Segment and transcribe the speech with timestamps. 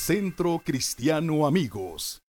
[0.00, 2.22] Centro Cristiano Amigos.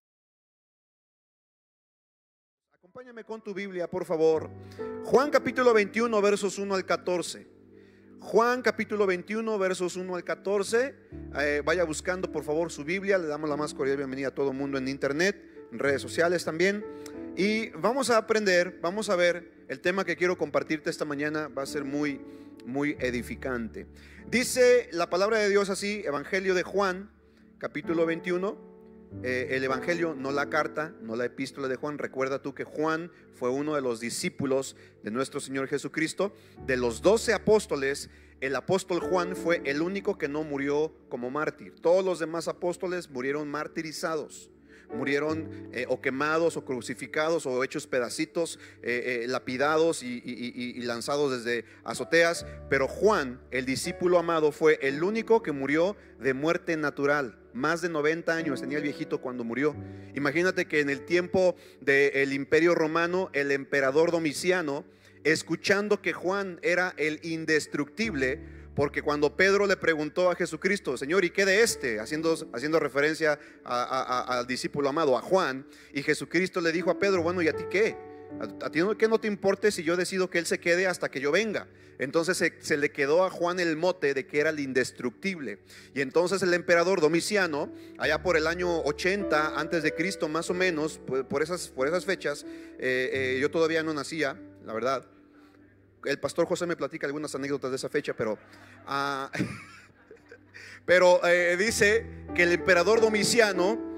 [2.74, 4.50] Acompáñame con tu Biblia, por favor.
[5.06, 7.48] Juan capítulo 21, versos 1 al 14.
[8.20, 10.96] Juan capítulo 21, versos 1 al 14.
[11.40, 13.18] Eh, vaya buscando, por favor, su Biblia.
[13.18, 15.42] Le damos la más cordial bienvenida a todo el mundo en internet,
[15.72, 16.86] en redes sociales también.
[17.38, 21.48] Y vamos a aprender, vamos a ver el tema que quiero compartirte esta mañana.
[21.48, 22.20] Va a ser muy,
[22.66, 23.88] muy edificante.
[24.30, 27.10] Dice la palabra de Dios así, Evangelio de Juan,
[27.62, 28.58] capítulo 21.
[29.22, 32.00] Eh, el Evangelio, no la carta, no la epístola de Juan.
[32.00, 36.34] Recuerda tú que Juan fue uno de los discípulos de nuestro Señor Jesucristo.
[36.66, 41.76] De los doce apóstoles, el apóstol Juan fue el único que no murió como mártir.
[41.82, 44.50] Todos los demás apóstoles murieron martirizados
[44.94, 52.46] murieron eh, o quemados o crucificados o hechos pedacitos, eh, lapidados y, lanzados desde azoteas.
[52.70, 57.41] Pero Juan, el discípulo amado, fue el único que murió de muerte natural.
[57.54, 59.76] Más de 90 años tenía el viejito cuando murió.
[60.16, 64.86] Imagínate que en el tiempo del imperio romano, el emperador Domiciano,
[65.24, 68.40] escuchando que Juan era el indestructible,
[68.76, 72.00] porque cuando Pedro le preguntó a Jesucristo, Señor, ¿y qué de este?
[72.00, 77.42] Haciendo, haciendo referencia al discípulo amado, a Juan, y Jesucristo le dijo a Pedro, bueno,
[77.42, 78.11] ¿y a ti qué?
[78.40, 81.10] ¿A ti no, que no te importe si yo decido que él se quede hasta
[81.10, 81.68] que yo venga?
[82.02, 85.60] Entonces se, le quedó a Juan el mote de que era el indestructible.
[85.94, 90.56] Y entonces el emperador Domiciano, allá por el año 80 antes de Cristo más o
[90.56, 92.44] menos, por, esas, por esas fechas,
[92.80, 94.36] eh, eh, yo todavía no nacía,
[94.66, 95.06] la verdad.
[96.04, 98.40] El pastor José me platica algunas anécdotas de esa fecha, pero...
[98.88, 99.32] Ah,
[100.88, 103.91] pero eh, dice que el emperador Domiciano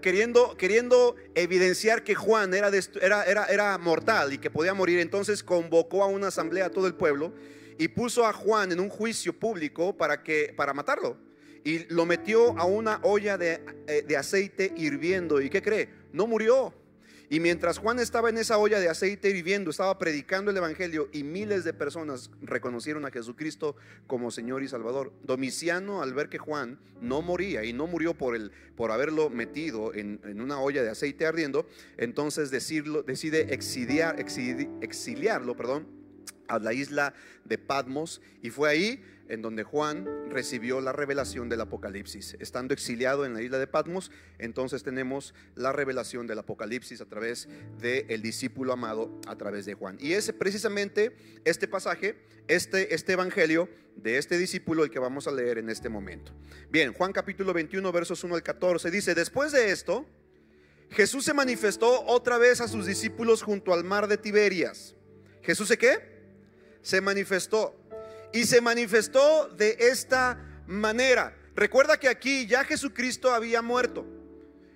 [0.00, 5.42] queriendo, queriendo evidenciar que Juan era, era, era, era mortal y que podía morir, entonces
[5.42, 7.32] convocó a una asamblea a todo el pueblo
[7.78, 11.16] y puso a Juan en un juicio público para, que, para matarlo.
[11.64, 15.40] Y lo metió a una olla de, eh, de aceite hirviendo.
[15.40, 15.88] ¿Y qué cree?
[16.12, 16.74] No murió.
[17.32, 21.22] Y mientras Juan estaba en esa olla de aceite viviendo, estaba predicando el Evangelio y
[21.22, 23.76] miles de personas reconocieron a Jesucristo
[24.08, 25.12] como Señor y Salvador.
[25.22, 29.94] Domiciano, al ver que Juan no moría y no murió por, el, por haberlo metido
[29.94, 35.86] en, una olla de aceite ardiendo, entonces decide exiliar, exiliarlo perdón,
[36.48, 37.14] a la isla
[37.44, 42.36] de Patmos y fue ahí en donde Juan recibió la revelación del Apocalipsis.
[42.40, 47.48] Estando exiliado en la isla de Patmos, entonces tenemos la revelación del Apocalipsis a través
[47.78, 49.96] del discípulo amado, a través de Juan.
[50.00, 52.16] Y es precisamente este pasaje,
[52.48, 56.32] este, este evangelio de este discípulo el que vamos a leer en este momento.
[56.70, 60.06] Bien, Juan capítulo 21, versos 1 al 14 dice, después de esto,
[60.90, 64.96] Jesús se manifestó otra vez a sus discípulos junto al mar de Tiberias.
[65.42, 66.20] ¿Jesús se qué?
[66.82, 67.79] Se manifestó
[68.32, 71.36] y se manifestó de esta manera.
[71.54, 74.06] Recuerda que aquí ya Jesucristo había muerto.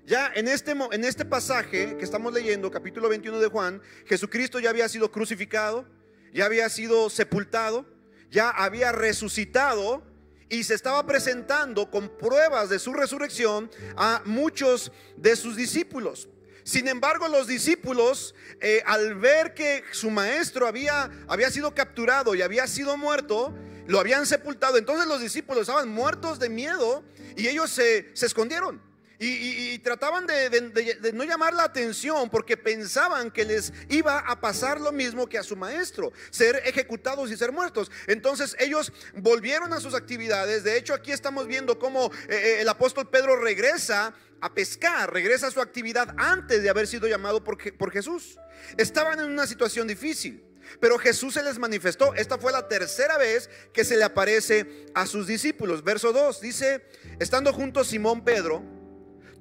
[0.07, 4.71] Ya en este, en este pasaje que estamos leyendo, capítulo 21 de Juan, Jesucristo ya
[4.71, 5.87] había sido crucificado,
[6.33, 7.87] ya había sido sepultado,
[8.31, 10.03] ya había resucitado
[10.51, 16.29] y se estaba presentando con pruebas de su resurrección a muchos de sus discípulos.
[16.65, 22.41] Sin embargo, los discípulos, eh, al ver que su maestro había, había sido capturado y
[22.41, 23.55] había sido muerto,
[23.87, 24.79] lo habían sepultado.
[24.79, 27.05] Entonces los discípulos estaban muertos de miedo
[27.37, 28.81] y ellos se, escondieron.
[29.19, 34.93] Y, trataban de, no llamar la atención porque pensaban que les iba a pasar lo
[34.93, 37.91] mismo que a su maestro, ser ejecutados y ser muertos.
[38.07, 40.65] Entonces ellos volvieron a sus actividades.
[40.65, 45.47] De hecho, aquí estamos viendo cómo eh, eh, el apóstol Pedro regresa a pescar, regresa
[45.47, 48.39] a su actividad antes de haber sido llamado por, Jesús.
[48.77, 50.45] Estaban en una situación difícil.
[50.81, 52.15] Pero Jesús se les manifestó.
[52.15, 55.85] Esta fue la tercera vez que se le aparece a sus discípulos.
[55.85, 56.87] Verso 2 dice,
[57.19, 58.63] estando junto Simón Pedro,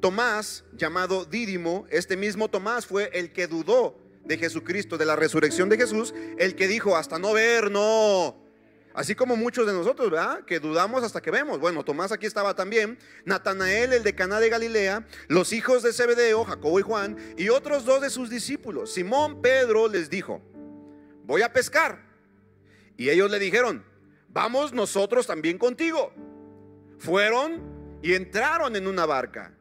[0.03, 5.69] Tomás, llamado Dídimo, este mismo Tomás fue el que dudó de Jesucristo, de la resurrección
[5.69, 8.36] de Jesús, el que dijo, hasta no ver, no,
[8.94, 10.44] Así como muchos de nosotros, ¿verdad?
[10.44, 11.58] Que dudamos hasta que vemos.
[11.58, 13.00] Bueno, Tomás aquí estaba también.
[13.23, 17.85] Natanael, el de Caná de Galilea, los hijos de Zebedeo, Jacobo y Juan, y otros
[17.85, 18.94] dos de sus discípulos.
[18.94, 20.41] Simón Pedro les dijo,
[21.23, 22.03] voy a pescar.
[22.97, 23.85] Y ellos le dijeron,
[24.28, 26.11] vamos nosotros también contigo.
[26.99, 29.53] Fueron y entraron en una barca.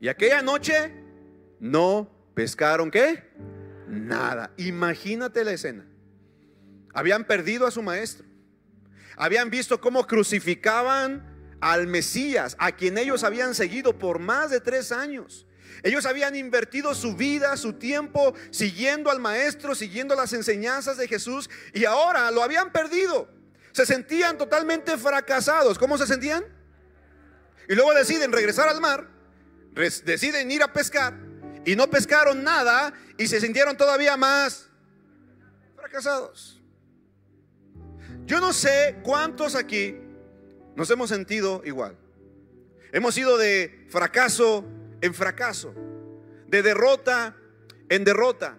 [0.00, 0.92] Y aquella noche
[1.60, 3.30] no pescaron qué?
[3.86, 4.52] Nada.
[4.56, 5.86] Imagínate la escena.
[6.92, 8.30] Habían perdido a su maestro
[9.20, 14.92] habían visto cómo crucificaban al Mesías, a quien ellos habían seguido por más de tres
[14.92, 15.46] años.
[15.82, 21.50] Ellos habían invertido su vida, su tiempo, siguiendo al Maestro, siguiendo las enseñanzas de Jesús,
[21.74, 23.28] y ahora lo habían perdido.
[23.72, 25.78] Se sentían totalmente fracasados.
[25.78, 26.44] ¿Cómo se sentían?
[27.68, 29.06] y luego deciden regresar al mar,
[29.80, 31.14] deciden ir a pescar
[31.64, 34.68] y no pescaron nada y se sintieron todavía más
[35.76, 36.60] fracasados.
[38.26, 39.96] Yo no sé cuántos aquí
[40.76, 41.96] nos hemos sentido igual.
[42.92, 44.64] Hemos ido de fracaso
[45.00, 45.74] en fracaso,
[46.46, 47.36] de derrota
[47.88, 48.56] en derrota,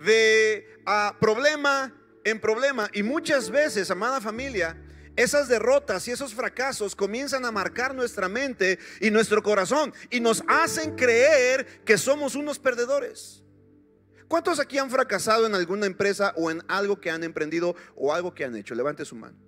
[0.00, 2.88] de ah, problema en problema.
[2.92, 4.76] Y muchas veces, amada familia,
[5.16, 10.42] esas derrotas y esos fracasos comienzan a marcar nuestra mente y nuestro corazón y nos
[10.48, 13.42] hacen creer que somos unos perdedores.
[14.28, 18.34] ¿Cuántos aquí han fracasado en alguna empresa o en algo que han emprendido o algo
[18.34, 18.74] que han hecho?
[18.74, 19.38] Levante su mano.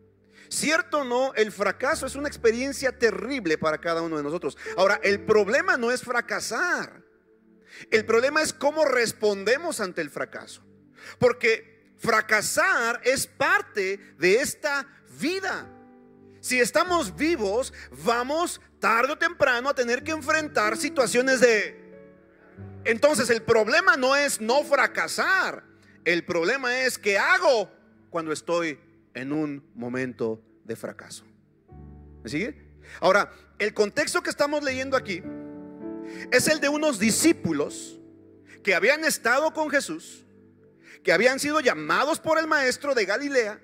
[0.49, 4.57] Cierto o no, el fracaso es una experiencia terrible para cada uno de nosotros.
[4.77, 7.03] Ahora, el problema no es fracasar.
[7.91, 10.63] El problema es cómo respondemos ante el fracaso.
[11.19, 14.87] Porque fracasar es parte de esta
[15.19, 15.67] vida.
[16.41, 17.73] Si estamos vivos,
[18.05, 21.85] vamos tarde o temprano a tener que enfrentar situaciones de...
[22.85, 25.65] Entonces el problema no es no fracasar,
[26.05, 27.69] el problema es qué hago
[28.11, 28.79] cuando estoy
[29.15, 31.25] en un momento de fracaso.
[32.23, 32.79] ¿Me sigue?
[33.01, 35.23] Ahora, el contexto que estamos leyendo aquí
[36.31, 37.99] es el de unos discípulos
[38.63, 40.25] que habían estado con Jesús,
[41.03, 43.61] que habían sido llamados por el maestro de Galilea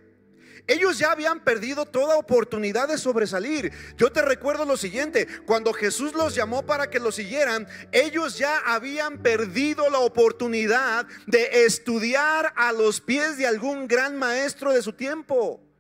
[0.67, 3.73] ellos ya habían perdido toda oportunidad de sobresalir.
[3.97, 8.59] Yo te recuerdo lo siguiente, cuando Jesús los llamó para que lo siguieran, ellos ya
[8.59, 14.93] habían perdido la oportunidad de estudiar a los pies de algún gran maestro de su
[14.93, 15.72] tiempo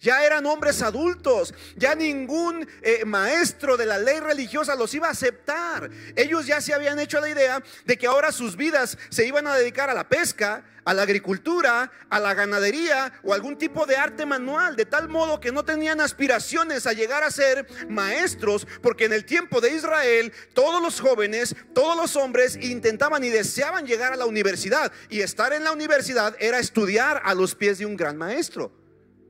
[0.00, 5.12] ya eran hombres adultos, ya ningún eh, maestro de la ley religiosa los iba a
[5.12, 5.90] aceptar.
[6.16, 9.56] Ellos ya se habían hecho la idea de que ahora sus vidas se iban a
[9.56, 14.24] dedicar a la pesca, a la agricultura, a la ganadería o algún tipo de arte
[14.24, 19.12] manual, de tal modo que no tenían aspiraciones a llegar a ser maestros, porque en
[19.12, 24.16] el tiempo de Israel todos los jóvenes, todos los hombres intentaban y deseaban llegar a
[24.16, 28.16] la universidad y estar en la universidad era estudiar a los pies de un gran
[28.16, 28.72] maestro.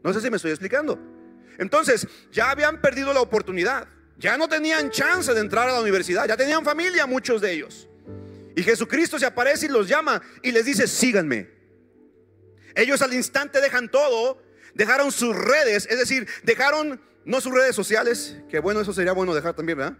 [0.02, 0.98] No sé si me estoy explicando.
[1.58, 3.88] Entonces, ya habían perdido la oportunidad.
[4.16, 6.26] Ya no tenían chance de entrar a la universidad.
[6.26, 7.88] Ya tenían familia muchos de ellos.
[8.56, 11.48] Y Jesucristo se aparece y los llama y les dice, síganme.
[12.74, 14.42] Ellos al instante dejan todo,
[14.74, 19.34] dejaron sus redes, es decir, dejaron no sus redes sociales, que bueno, eso sería bueno
[19.34, 19.96] dejar también, ¿verdad?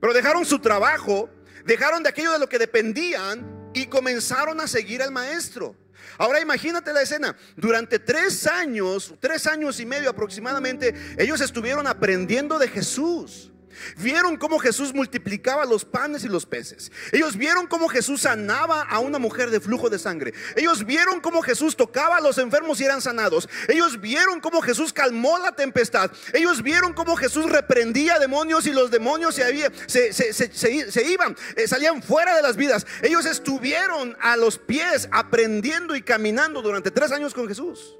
[0.00, 1.30] Pero dejaron su trabajo,
[1.64, 5.76] dejaron de aquello de lo que dependían y comenzaron a seguir al maestro.
[6.18, 7.36] Ahora imagínate la escena.
[7.56, 13.50] Durante tres años, tres años y medio aproximadamente, ellos estuvieron aprendiendo de Jesús.
[13.98, 16.90] Vieron cómo Jesús multiplicaba los panes y los peces.
[17.12, 20.34] Ellos vieron cómo Jesús sanaba a una mujer de flujo de sangre.
[20.56, 23.48] Ellos vieron cómo Jesús tocaba a los enfermos y eran sanados.
[23.68, 26.10] Ellos vieron cómo Jesús calmó la tempestad.
[26.32, 32.36] Ellos vieron cómo Jesús reprendía demonios y los demonios se, se, iban, eh, salían fuera
[32.36, 32.86] de las vidas.
[33.02, 37.96] Ellos estuvieron a los pies aprendiendo y caminando durante tres años con Jesús.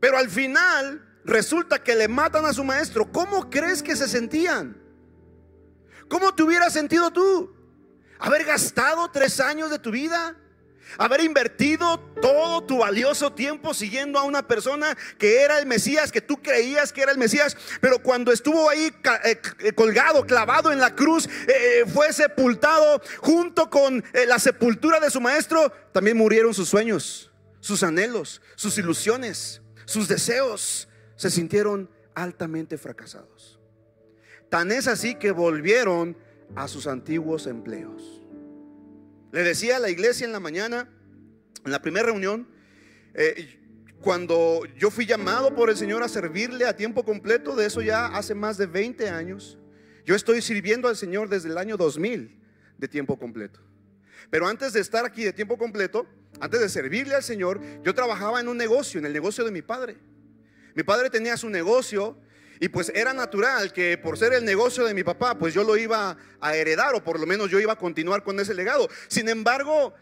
[0.00, 3.10] Pero al final resulta que le matan a su maestro.
[3.10, 4.76] ¿Cómo crees que se sentían?
[6.08, 7.54] ¿Cómo te hubieras sentido tú?
[8.18, 10.36] ¿Haber gastado tres años de tu vida?
[10.98, 16.20] Haber invertido todo tu valioso tiempo siguiendo a una persona que era el Mesías, que
[16.20, 18.92] tú creías que era el Mesías, pero cuando estuvo ahí
[19.24, 25.10] eh, eh, colgado, clavado en la cruz, eh, fue sepultado junto con la sepultura de
[25.10, 27.30] su maestro, también murieron sus sueños,
[27.60, 30.88] sus anhelos, sus ilusiones, sus deseos,
[31.22, 33.60] se sintieron altamente fracasados.
[34.48, 36.16] Tan es así que volvieron
[36.56, 38.20] a sus antiguos empleos.
[39.30, 40.90] Le decía a la iglesia en la mañana,
[41.64, 42.48] en la primera reunión,
[43.14, 43.56] eh,
[44.00, 48.06] cuando yo fui llamado por el Señor a servirle a tiempo completo, de eso ya
[48.06, 49.60] hace más de 20 años,
[50.04, 52.36] yo estoy sirviendo al Señor desde el año 2000
[52.78, 53.60] de tiempo completo.
[54.28, 56.04] Pero antes de estar aquí de tiempo completo,
[56.40, 59.62] antes de servirle al Señor, yo trabajaba en un negocio, en el negocio de mi
[59.62, 59.98] padre.
[60.74, 62.16] Mi padre tenía su negocio
[62.60, 65.76] y pues era natural que por ser el negocio de mi papá, pues yo lo
[65.76, 68.88] iba a heredar o por lo menos yo iba a continuar con ese legado.
[69.08, 69.92] Sin embargo,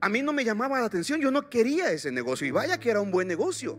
[0.00, 2.90] a mí no me llamaba la atención, yo no quería ese negocio y vaya que
[2.90, 3.78] era un buen negocio.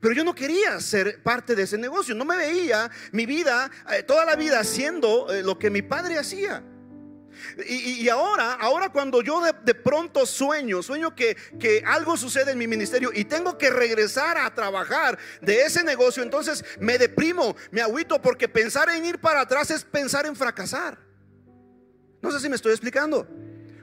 [0.00, 4.02] Pero yo no quería ser parte de ese negocio, no me veía mi vida, eh,
[4.02, 6.62] toda la vida haciendo eh, lo que mi padre hacía.
[7.66, 12.66] Y, ahora, ahora cuando yo de, pronto sueño, sueño que, que, algo sucede en mi
[12.66, 18.20] ministerio y tengo que regresar a trabajar de ese negocio, entonces me deprimo, me agüito
[18.20, 20.98] porque pensar en ir para atrás es pensar en fracasar.
[22.22, 23.26] No sé si me estoy explicando.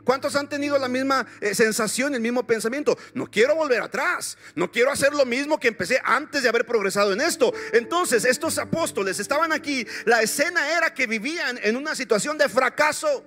[0.04, 2.98] ¿Cuántos han tenido la misma eh, sensación, el mismo pensamiento?
[3.14, 7.14] No quiero volver atrás, no quiero hacer lo mismo que empecé antes de haber progresado
[7.14, 7.54] en esto.
[7.72, 13.26] Entonces, estos apóstoles estaban aquí, la escena era que vivían en una situación de fracaso.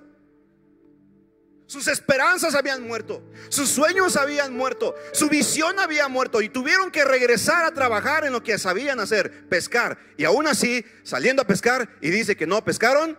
[1.67, 7.03] Sus esperanzas habían muerto, sus sueños habían muerto, su visión había muerto y tuvieron que
[7.03, 9.97] regresar a trabajar en lo que sabían hacer, pescar.
[10.15, 13.17] Y aún así, saliendo a pescar y dice que no pescaron,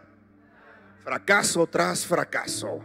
[1.05, 2.83] fracaso tras fracaso.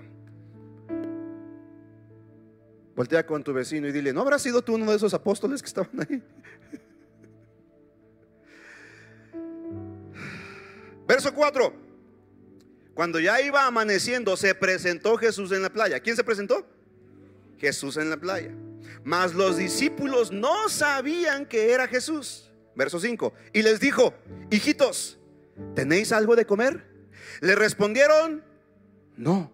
[2.93, 5.67] Voltea con tu vecino y dile, ¿no habrás sido tú uno de esos apóstoles que
[5.67, 6.21] estaban ahí?
[11.07, 11.82] Verso 4.
[12.93, 15.99] Cuando ya iba amaneciendo, se presentó Jesús en la playa.
[15.99, 16.67] ¿Quién se presentó?
[17.57, 18.51] Jesús en la playa.
[19.03, 22.51] Mas los discípulos no sabían que era Jesús.
[22.75, 23.33] Verso 5.
[23.51, 24.13] Y les dijo,
[24.51, 25.17] hijitos,
[25.75, 26.85] ¿tenéis algo de comer?
[27.41, 28.43] Le respondieron,
[29.17, 29.51] no.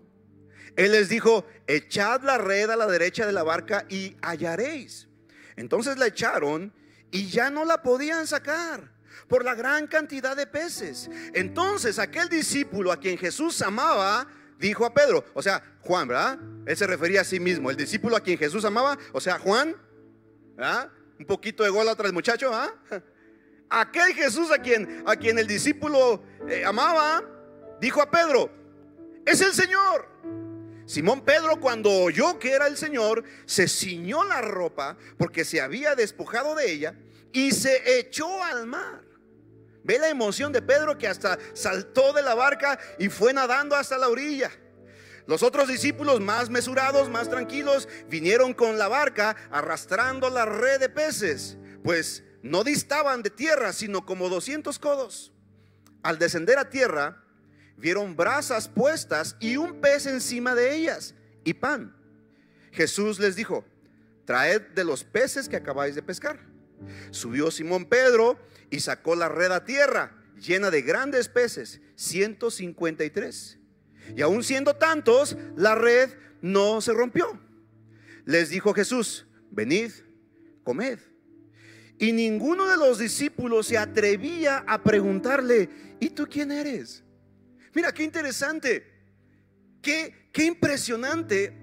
[0.76, 5.08] Él les dijo, echad la red a la derecha de la barca y hallaréis.
[5.56, 6.74] Entonces la echaron
[7.12, 8.92] y ya no la podían sacar
[9.28, 11.10] por la gran cantidad de peces.
[11.34, 16.40] Entonces aquel discípulo a quien Jesús amaba, dijo a Pedro, o sea, Juan, ¿verdad?
[16.66, 19.76] Él se refería a sí mismo, el discípulo a quien Jesús amaba, o sea, Juan,
[20.56, 20.92] ¿verdad?
[21.20, 22.74] Un poquito de gol el muchacho, ¿ah?
[23.70, 27.24] Aquel Jesús a quien, a quien el discípulo eh, amaba,
[27.80, 28.50] dijo a Pedro,
[29.26, 30.08] es el Señor.
[30.86, 35.94] Simón Pedro cuando oyó que era el Señor, se ciñó la ropa porque se había
[35.94, 36.96] despojado de ella
[37.32, 39.04] y se echó al mar.
[39.84, 43.98] Ve la emoción de Pedro que hasta saltó de la barca y fue nadando hasta
[43.98, 44.52] la orilla.
[45.26, 50.90] Los otros discípulos más mesurados, más tranquilos, vinieron con la barca arrastrando la red de
[50.90, 55.32] peces, pues no distaban de tierra, sino como 200 codos.
[56.02, 57.24] Al descender a tierra,
[57.78, 61.96] vieron brasas puestas y un pez encima de ellas y pan.
[62.72, 63.66] Jesús les dijo,
[64.26, 66.49] traed de los peces que acabáis de pescar.
[67.12, 73.58] Subió Simón Pedro y sacó la red a tierra, llena de grandes peces, 153.
[74.16, 76.10] Y aun siendo tantos, la red
[76.42, 77.40] no se rompió.
[78.26, 79.92] Les dijo Jesús, venid,
[80.64, 81.00] comed.
[81.98, 85.70] Y ninguno de los discípulos se atrevía a preguntarle,
[86.00, 87.04] ¿y tú quién eres?
[87.74, 88.86] Mira, qué interesante,
[89.82, 91.54] qué, qué impresionante,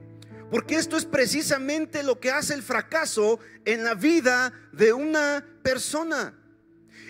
[0.51, 6.35] porque esto es precisamente lo que hace el fracaso en la vida de una persona.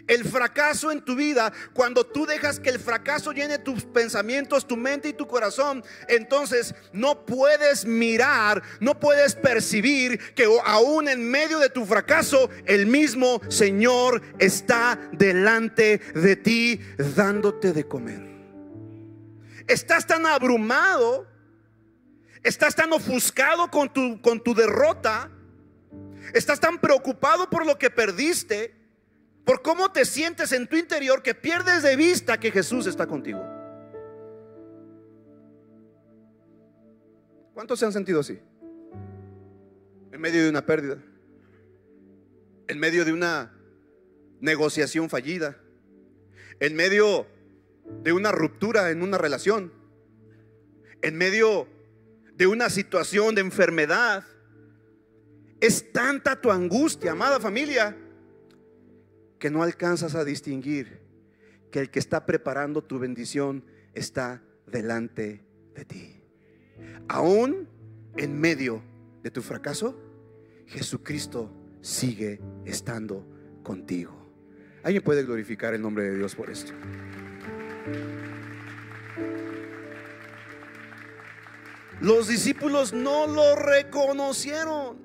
[0.07, 4.77] El fracaso en tu vida, cuando tú dejas que el fracaso llene tus pensamientos, tu
[4.77, 11.59] mente y tu corazón, entonces no puedes mirar, no puedes percibir que aún en medio
[11.59, 16.81] de tu fracaso, el mismo Señor está delante de ti
[17.17, 18.23] dándote de comer.
[19.67, 21.27] Estás tan abrumado,
[22.47, 25.31] estás tan ofuscado con tu, con tu derrota,
[26.33, 28.73] estás tan preocupado por lo que perdiste,
[29.45, 33.45] por cómo te sientes en tu interior que pierdes de vista que Jesús está contigo.
[37.53, 38.39] ¿Cuántos se han sentido así?
[40.13, 41.03] En medio de una pérdida,
[42.69, 43.53] en medio de una
[44.41, 45.57] negociación fallida,
[46.61, 47.27] en medio
[48.03, 49.73] de una ruptura en una relación,
[51.03, 51.76] en medio
[52.37, 54.25] de una situación de enfermedad.
[55.61, 57.97] Es tanta tu angustia, amada familia,
[59.39, 61.01] que no alcanzas a distinguir
[61.71, 63.65] que el que está preparando tu bendición
[63.95, 65.43] está delante
[65.75, 66.21] de ti.
[67.09, 67.69] Aún
[68.17, 68.83] en medio
[69.23, 69.99] de tu fracaso,
[70.67, 71.51] Jesucristo
[71.81, 73.27] sigue estando
[73.63, 74.13] contigo.
[74.83, 76.73] ¿Alguien puede glorificar el nombre de Dios por esto?
[82.01, 84.99] Los discípulos no lo reconocieron.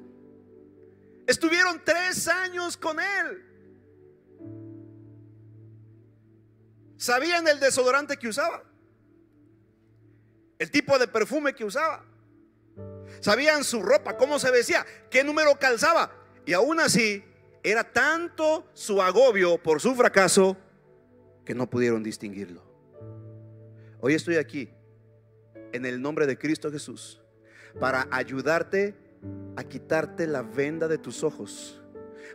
[1.26, 3.46] Estuvieron tres años con él.
[6.98, 8.64] Sabían el desodorante que usaba.
[10.60, 12.06] El tipo de perfume que usaba.
[13.22, 16.12] Sabían su ropa, cómo se vestía, qué número calzaba.
[16.46, 17.24] Y aún así,
[17.64, 20.58] era tanto su agobio por su fracaso
[21.46, 22.64] que no pudieron distinguirlo.
[24.00, 24.70] Hoy estoy aquí
[25.74, 27.22] en el nombre de Cristo Jesús
[27.80, 28.96] para ayudarte
[29.56, 31.82] a quitarte la venda de tus ojos.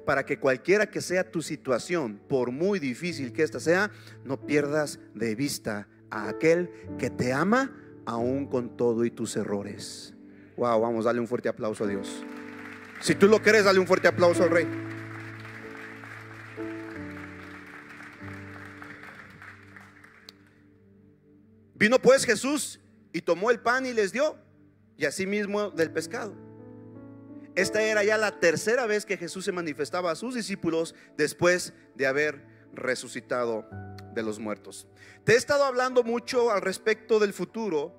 [0.04, 3.90] Para que cualquiera que sea tu situación, por muy difícil que ésta sea,
[4.24, 7.72] no pierdas de vista a aquel que te ama
[8.04, 10.14] aún con todo y tus errores.
[10.56, 12.24] Wow, vamos, dale un fuerte aplauso a Dios.
[13.00, 14.66] Si tú lo quieres, dale un fuerte aplauso al Rey.
[21.74, 22.80] Vino pues Jesús
[23.16, 24.36] y tomó el pan y les dio.
[24.98, 26.34] y asimismo del pescado.
[27.54, 32.06] Esta era ya la tercera vez que Jesús se manifestaba a sus discípulos después de
[32.06, 33.66] haber resucitado
[34.12, 34.86] de los muertos.
[35.24, 37.94] Te he estado hablando mucho al respecto del futuro.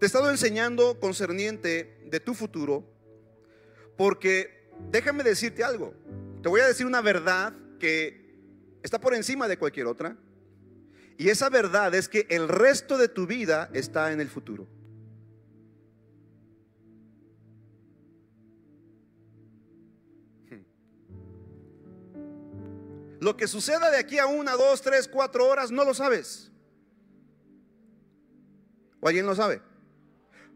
[0.00, 2.84] Te he estado enseñando concerniente de tu futuro.
[3.96, 5.94] Porque déjame decirte algo.
[6.42, 8.34] Te voy a decir una verdad que
[8.82, 10.16] está por encima de cualquier otra.
[11.20, 14.66] Y esa verdad es que el resto de tu vida está en el futuro.
[23.20, 26.50] Lo que suceda de aquí a una, dos, tres, cuatro horas no lo sabes.
[29.00, 29.60] ¿O alguien lo sabe?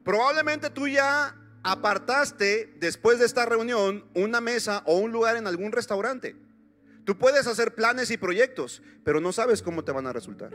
[0.02, 5.72] Probablemente tú ya apartaste después de esta reunión una mesa o un lugar en algún
[5.72, 6.34] restaurante.
[7.04, 10.52] Tú puedes hacer planes y proyectos, pero no sabes cómo te van a resultar.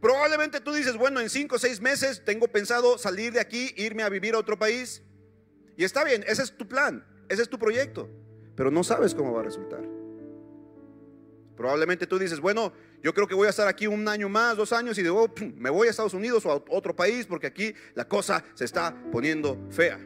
[0.00, 4.02] Probablemente tú dices, bueno, en cinco o seis meses tengo pensado salir de aquí, irme
[4.02, 5.02] a vivir a otro país.
[5.76, 8.10] Y está bien, ese es tu plan, ese es tu proyecto,
[8.56, 9.88] pero no sabes cómo va a resultar.
[11.56, 14.72] Probablemente tú dices, bueno, yo creo que voy a estar aquí un año más, dos
[14.72, 18.06] años y digo, me voy a Estados Unidos o a otro país porque aquí la
[18.06, 20.00] cosa se está poniendo fea.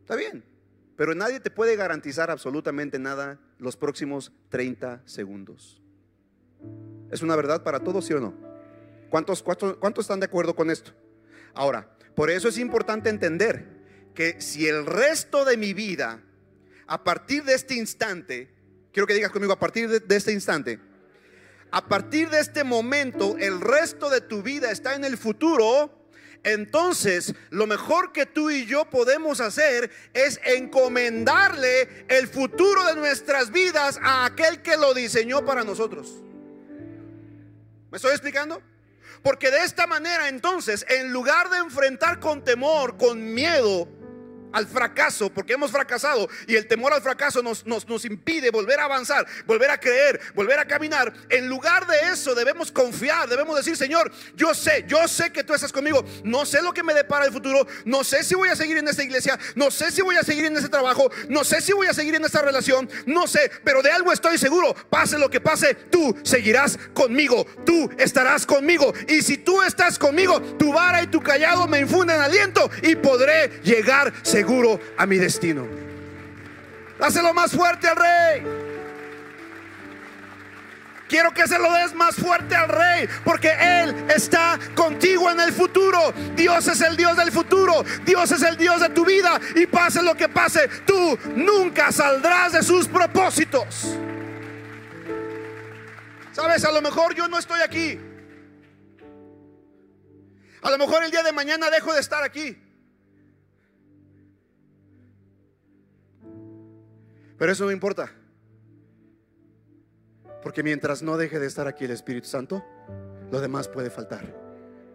[0.00, 0.44] Está bien,
[0.96, 5.82] pero nadie te puede garantizar absolutamente nada los próximos 30 segundos.
[7.10, 8.34] ¿Es una verdad para todos, sí o no?
[9.10, 10.92] ¿Cuántos, cuántos, cuántos están de acuerdo con esto?
[11.54, 13.76] Ahora, por eso es importante entender
[14.14, 16.22] que si el resto de mi vida,
[16.86, 18.50] a partir de este instante,
[18.92, 20.80] quiero que digas conmigo, a partir de, de este instante,
[21.70, 25.95] a partir de este momento, el resto de tu vida está en el futuro,
[26.46, 33.50] entonces, lo mejor que tú y yo podemos hacer es encomendarle el futuro de nuestras
[33.50, 36.22] vidas a aquel que lo diseñó para nosotros.
[37.90, 38.62] ¿Me estoy explicando?
[39.24, 43.88] Porque de esta manera entonces, en lugar de enfrentar con temor, con miedo,
[44.52, 48.80] al fracaso, porque hemos fracasado y el temor al fracaso nos, nos, nos, impide volver
[48.80, 51.12] a avanzar, volver a creer, volver a caminar.
[51.28, 55.54] En lugar de eso debemos confiar, debemos decir, Señor, yo sé, yo sé que tú
[55.54, 58.56] estás conmigo, no sé lo que me depara el futuro, no sé si voy a
[58.56, 61.60] seguir en esta iglesia, no sé si voy a seguir en ese trabajo, no sé
[61.60, 65.18] si voy a seguir en esta relación, no sé, pero de algo estoy seguro, pase
[65.18, 68.92] lo que pase, tú seguirás conmigo, tú estarás conmigo.
[69.08, 73.60] Y si tú estás conmigo, tu vara y tu callado me infunden aliento y podré
[73.62, 75.66] llegar seguro a mi destino.
[76.98, 78.46] Dáselo más fuerte al rey.
[81.08, 85.54] Quiero que se lo des más fuerte al rey, porque Él está contigo en el
[85.54, 86.12] futuro.
[86.34, 87.82] Dios es el Dios del futuro.
[88.04, 89.40] Dios es el Dios de tu vida.
[89.54, 93.96] Y pase lo que pase, tú nunca saldrás de sus propósitos.
[96.32, 97.98] Sabes, a lo mejor yo no estoy aquí.
[100.60, 102.65] A lo mejor el día de mañana dejo de estar aquí.
[107.38, 108.12] Pero eso no importa.
[110.42, 112.64] Porque mientras no deje de estar aquí el Espíritu Santo,
[113.30, 114.34] lo demás puede faltar.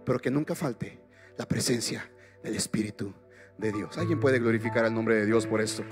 [0.06, 1.00] Pero que nunca falte
[1.38, 2.10] la presencia
[2.44, 3.14] del Espíritu
[3.58, 3.98] de Dios.
[3.98, 5.84] ¿Alguien puede glorificar el nombre de Dios por esto?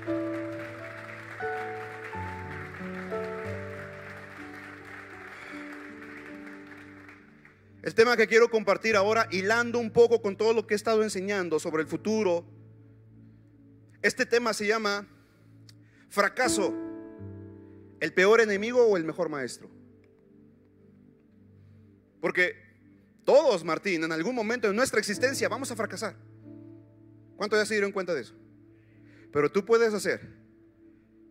[7.82, 11.02] El tema que quiero compartir ahora, hilando un poco con todo lo que he estado
[11.02, 12.44] enseñando sobre el futuro,
[14.02, 15.06] este tema se llama
[16.10, 16.74] Fracaso,
[18.00, 19.70] ¿el peor enemigo o el mejor maestro?
[22.20, 22.54] Porque
[23.24, 26.16] todos, Martín, en algún momento de nuestra existencia vamos a fracasar.
[27.36, 28.34] ¿Cuántos ya se dieron cuenta de eso?
[29.32, 30.20] Pero tú puedes hacer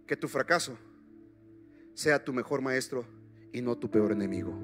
[0.08, 0.78] que tu fracaso
[1.94, 3.06] sea tu mejor maestro
[3.52, 4.58] y no tu peor enemigo.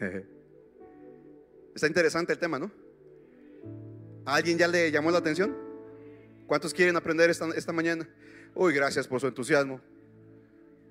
[1.74, 2.72] Está interesante el tema, ¿no?
[4.24, 5.65] ¿A alguien ya le llamó la atención?
[6.46, 8.08] ¿Cuántos quieren aprender esta, mañana?
[8.54, 9.80] Uy, gracias por su entusiasmo.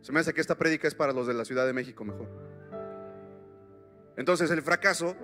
[0.01, 2.27] Se me hace que esta prédica es para los de la Ciudad de México mejor.
[4.17, 5.15] Entonces el fracaso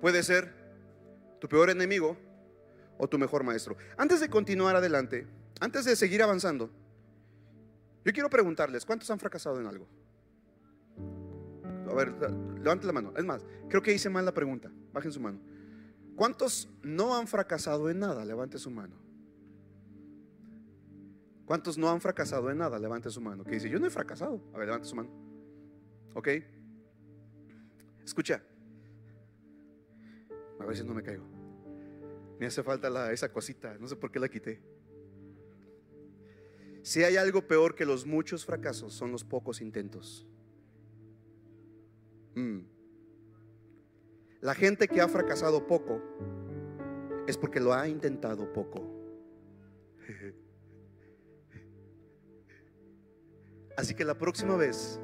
[0.00, 0.52] puede ser
[1.40, 2.16] tu peor enemigo
[2.98, 3.76] o tu mejor maestro.
[3.96, 5.26] Antes de continuar adelante,
[5.60, 6.70] antes de seguir avanzando,
[8.04, 9.86] yo quiero preguntarles, ¿cuántos han fracasado en algo?
[11.88, 12.12] A ver,
[12.60, 13.12] levante la mano.
[13.16, 14.70] Es más, creo que hice mal la pregunta.
[14.92, 15.38] Bajen su mano.
[16.14, 18.24] ¿Cuántos no han fracasado en nada?
[18.24, 19.05] Levante su mano.
[21.46, 22.76] ¿Cuántos no han fracasado en nada?
[22.78, 23.44] Levante su mano.
[23.44, 24.42] Que dice, yo no he fracasado.
[24.52, 25.10] A ver, levante su mano.
[26.14, 26.28] ¿Ok?
[28.04, 28.42] Escucha.
[30.58, 31.24] A ver si no me caigo.
[32.40, 33.78] Me hace falta la, esa cosita.
[33.78, 34.60] No sé por qué la quité.
[36.82, 40.26] Si hay algo peor que los muchos fracasos, son los pocos intentos.
[42.34, 42.60] Mm.
[44.40, 46.02] La gente que ha fracasado poco
[47.28, 48.82] es porque lo ha intentado poco.
[53.76, 54.98] Así que la próxima vez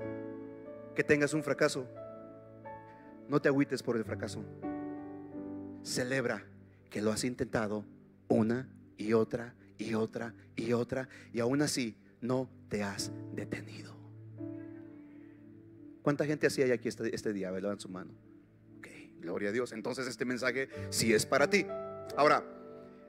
[0.94, 1.86] que tengas un fracaso,
[3.28, 4.42] no te agüites por el fracaso.
[5.82, 6.44] Celebra
[6.90, 7.84] que lo has intentado
[8.28, 13.94] una y otra y otra y otra y aún así no te has detenido.
[16.02, 17.48] ¿Cuánta gente así hay aquí este, este día?
[17.48, 18.12] en su mano.
[18.78, 18.88] Ok,
[19.20, 19.72] gloria a Dios.
[19.72, 21.66] Entonces este mensaje sí es para ti.
[22.16, 22.44] Ahora,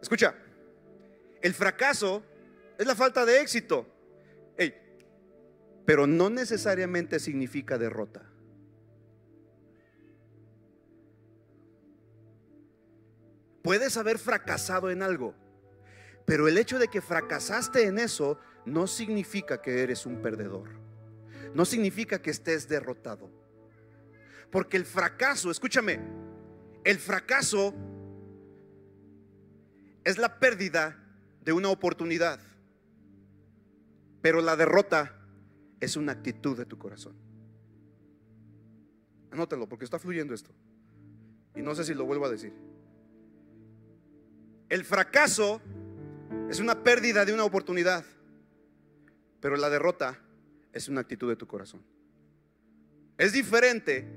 [0.01, 0.35] escucha,
[1.41, 2.23] el fracaso
[2.77, 3.87] es la falta de éxito.
[5.85, 8.23] Pero no necesariamente significa derrota.
[13.61, 15.35] Puedes haber fracasado en algo,
[16.25, 20.69] pero el hecho de que fracasaste en eso no significa que eres un perdedor.
[21.53, 23.29] No significa que estés derrotado.
[24.51, 25.99] Porque el fracaso, escúchame,
[26.83, 27.73] el fracaso
[30.03, 30.99] es la pérdida
[31.41, 32.39] de una oportunidad.
[34.21, 35.22] Pero la derrota
[35.83, 37.13] es una actitud de tu corazón.
[39.31, 40.51] Anótelo porque está fluyendo esto.
[41.55, 42.53] Y no sé si lo vuelvo a decir.
[44.69, 45.61] El fracaso
[46.49, 48.05] es una pérdida de una oportunidad,
[49.39, 50.19] pero la derrota
[50.71, 51.81] es una actitud de tu corazón.
[53.17, 54.07] Es diferente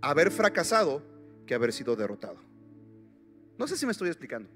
[0.00, 1.02] haber fracasado
[1.46, 2.40] que haber sido derrotado.
[3.56, 4.50] No sé si me estoy explicando.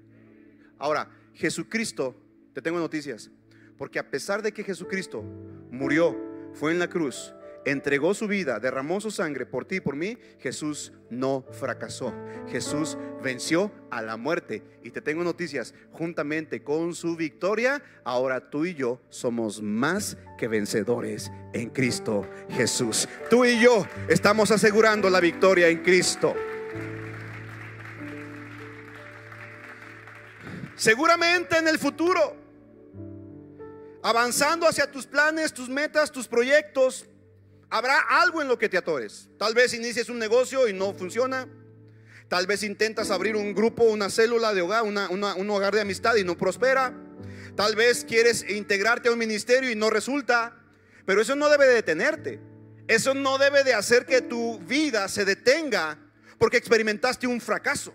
[0.77, 2.15] Ahora, Jesucristo,
[2.53, 3.31] te tengo noticias,
[3.77, 5.23] porque a pesar de que Jesucristo
[5.71, 6.15] murió,
[6.53, 7.33] fue en la cruz,
[7.65, 12.13] entregó su vida, derramó su sangre por ti y por mí, Jesús no fracasó.
[12.47, 14.63] Jesús venció a la muerte.
[14.83, 20.47] Y te tengo noticias, juntamente con su victoria, ahora tú y yo somos más que
[20.47, 23.07] vencedores en Cristo Jesús.
[23.29, 26.33] Tú y yo estamos asegurando la victoria en Cristo.
[30.75, 32.46] Seguramente en el futuro,
[34.01, 37.05] avanzando hacia tus planes, tus metas, tus proyectos,
[37.69, 39.29] Habrá algo en lo que te atores.
[39.37, 41.47] Tal vez inicies un negocio y no funciona.
[42.29, 46.23] Tal vez intentas abrir un grupo, una célula de hogar, un hogar de amistad y
[46.23, 46.93] no prospera.
[47.55, 50.55] Tal vez quieres integrarte a un ministerio y no resulta.
[51.05, 52.39] Pero eso no debe de detenerte.
[52.87, 55.99] Eso no debe de hacer que tu vida se detenga
[56.37, 57.93] porque experimentaste un fracaso.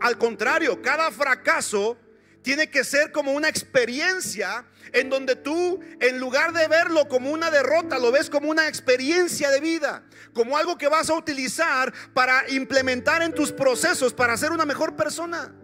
[0.00, 1.96] Al contrario, cada fracaso
[2.44, 7.50] tiene que ser como una experiencia en donde tú, en lugar de verlo como una
[7.50, 10.04] derrota, lo ves como una experiencia de vida,
[10.34, 14.94] como algo que vas a utilizar para implementar en tus procesos, para ser una mejor
[14.94, 15.54] persona.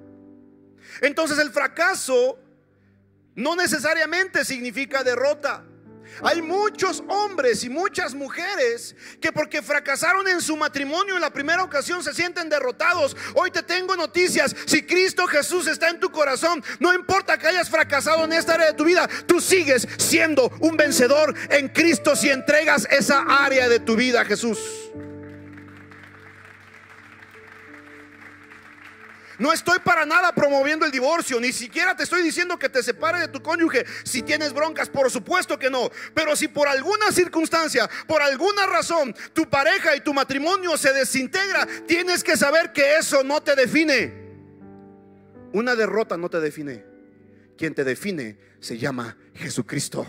[1.02, 2.38] Entonces el fracaso
[3.34, 5.62] no necesariamente significa derrota.
[6.22, 11.62] Hay muchos hombres y muchas mujeres que porque fracasaron en su matrimonio en la primera
[11.62, 13.16] ocasión se sienten derrotados.
[13.34, 14.54] Hoy te tengo noticias.
[14.66, 18.66] Si Cristo Jesús está en tu corazón, no importa que hayas fracasado en esta área
[18.66, 23.80] de tu vida, tú sigues siendo un vencedor en Cristo si entregas esa área de
[23.80, 24.58] tu vida a Jesús.
[29.40, 33.20] No estoy para nada promoviendo el divorcio, ni siquiera te estoy diciendo que te separe
[33.20, 35.90] de tu cónyuge si tienes broncas, por supuesto que no.
[36.12, 41.66] Pero si por alguna circunstancia, por alguna razón, tu pareja y tu matrimonio se desintegra,
[41.86, 44.12] tienes que saber que eso no te define.
[45.54, 46.84] Una derrota no te define.
[47.56, 50.06] Quien te define se llama Jesucristo.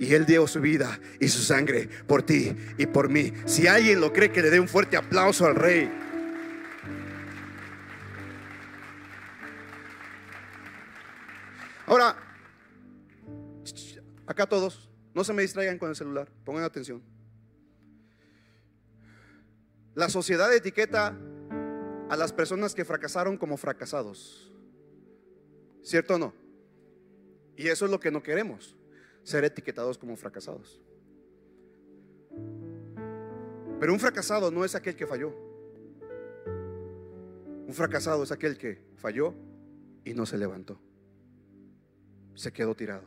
[0.00, 3.32] Y Él dio su vida y su sangre por ti y por mí.
[3.46, 5.88] Si alguien lo cree, que le dé un fuerte aplauso al Rey.
[11.92, 12.16] Ahora,
[14.26, 17.02] acá todos, no se me distraigan con el celular, pongan atención.
[19.94, 21.14] La sociedad etiqueta
[22.08, 24.50] a las personas que fracasaron como fracasados.
[25.82, 26.34] ¿Cierto o no?
[27.58, 28.74] Y eso es lo que no queremos,
[29.22, 30.80] ser etiquetados como fracasados.
[33.78, 35.34] Pero un fracasado no es aquel que falló.
[37.66, 39.34] Un fracasado es aquel que falló
[40.06, 40.80] y no se levantó
[42.34, 43.04] se quedó tirado.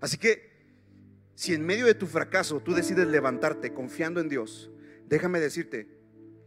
[0.00, 0.48] Así que,
[1.34, 4.70] si en medio de tu fracaso tú decides levantarte confiando en Dios,
[5.06, 5.88] déjame decirte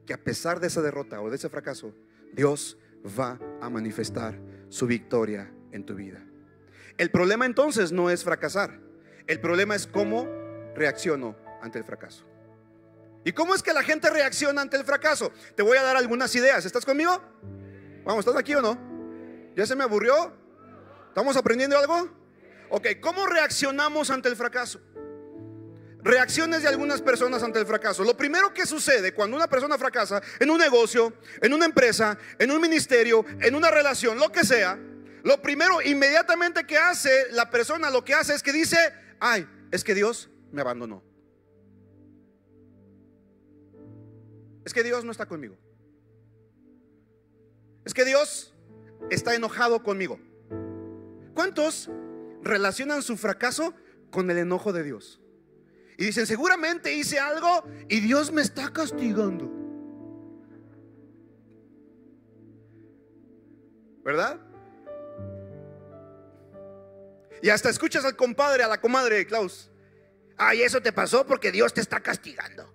[0.05, 1.93] que a pesar de esa derrota o de ese fracaso,
[2.33, 2.77] Dios
[3.17, 6.23] va a manifestar su victoria en tu vida.
[6.97, 8.79] El problema entonces no es fracasar,
[9.27, 10.27] el problema es cómo
[10.75, 12.25] reacciono ante el fracaso.
[13.23, 15.31] ¿Y cómo es que la gente reacciona ante el fracaso?
[15.55, 16.65] Te voy a dar algunas ideas.
[16.65, 17.21] ¿Estás conmigo?
[18.03, 18.77] Vamos, ¿estás aquí o no?
[19.55, 20.40] ¿Ya se me aburrió?
[21.11, 22.07] ¿Estamos aprendiendo algo?
[22.69, 24.79] Ok, ¿cómo reaccionamos ante el fracaso?
[26.03, 28.03] reacciones de algunas personas ante el fracaso.
[28.05, 32.49] Lo primero que sucede cuando una persona fracasa en un negocio, en una empresa, en
[32.49, 34.79] un ministerio, en una relación, lo que sea,
[35.23, 38.77] lo primero inmediatamente que hace la persona, lo que hace es que dice,
[39.19, 41.03] ay, es que Dios me abandonó.
[44.65, 45.57] Es que Dios no está conmigo.
[47.85, 48.55] Es que Dios
[49.09, 50.19] está enojado conmigo.
[51.41, 51.89] ¿Cuántos
[52.43, 53.73] relacionan su fracaso
[54.11, 55.19] con el enojo de Dios?
[55.97, 59.51] Y dicen, seguramente hice algo y Dios me está castigando.
[64.03, 64.39] ¿Verdad?
[67.41, 69.71] Y hasta escuchas al compadre, a la comadre Klaus.
[70.37, 72.71] Ay, eso te pasó porque Dios te está castigando.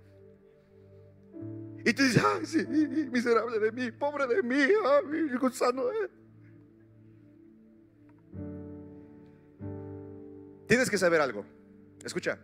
[1.84, 5.88] Y tú dices, ay, sí, miserable de mí, pobre de mí, ay, gusano.
[5.92, 6.25] Eh".
[10.66, 11.44] Tienes que saber algo.
[12.04, 12.38] Escucha.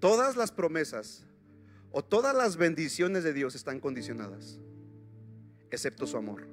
[0.00, 1.24] Todas las promesas
[1.90, 4.60] o todas las bendiciones de Dios están condicionadas,
[5.70, 6.46] excepto su amor.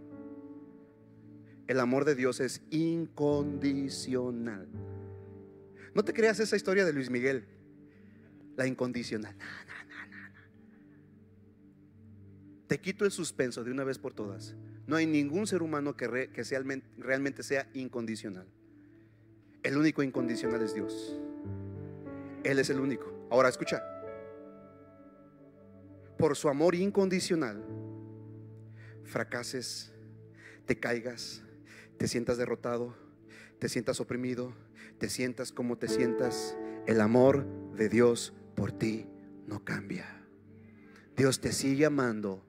[1.67, 4.67] El amor de Dios es incondicional.
[5.93, 7.45] No te creas esa historia de Luis Miguel,
[8.55, 9.35] la incondicional.
[12.67, 14.55] Te quito el suspenso de una vez por todas.
[14.87, 16.63] No hay ningún ser humano que, que sea,
[16.97, 18.47] realmente sea incondicional.
[19.65, 21.19] El único incondicional es Dios.
[22.43, 23.27] Él es el único.
[23.31, 23.83] Ahora escucha.
[26.19, 27.65] Por su amor incondicional,
[29.05, 29.91] fracases,
[30.67, 31.41] te caigas,
[31.97, 32.95] te sientas derrotado,
[33.57, 34.53] te sientas oprimido,
[34.99, 39.07] te sientas como te sientas, el amor de Dios por ti
[39.47, 40.27] no cambia.
[41.17, 42.45] Dios te sigue amando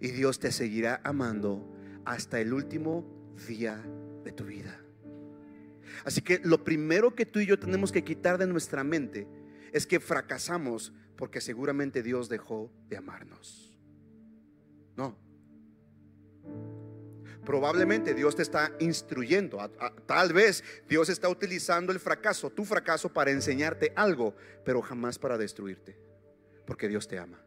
[0.00, 1.68] y Dios te seguirá amando
[2.04, 3.04] hasta el último
[3.48, 3.84] día
[4.22, 4.79] de tu vida.
[6.04, 9.26] Así que lo primero que tú y yo tenemos que quitar de nuestra mente
[9.72, 13.78] es que fracasamos porque seguramente Dios dejó de amarnos.
[14.96, 15.18] No.
[17.44, 19.58] Probablemente Dios te está instruyendo.
[20.06, 24.34] Tal vez Dios está utilizando el fracaso, tu fracaso, para enseñarte algo,
[24.64, 25.98] pero jamás para destruirte.
[26.66, 27.42] Porque Dios te ama.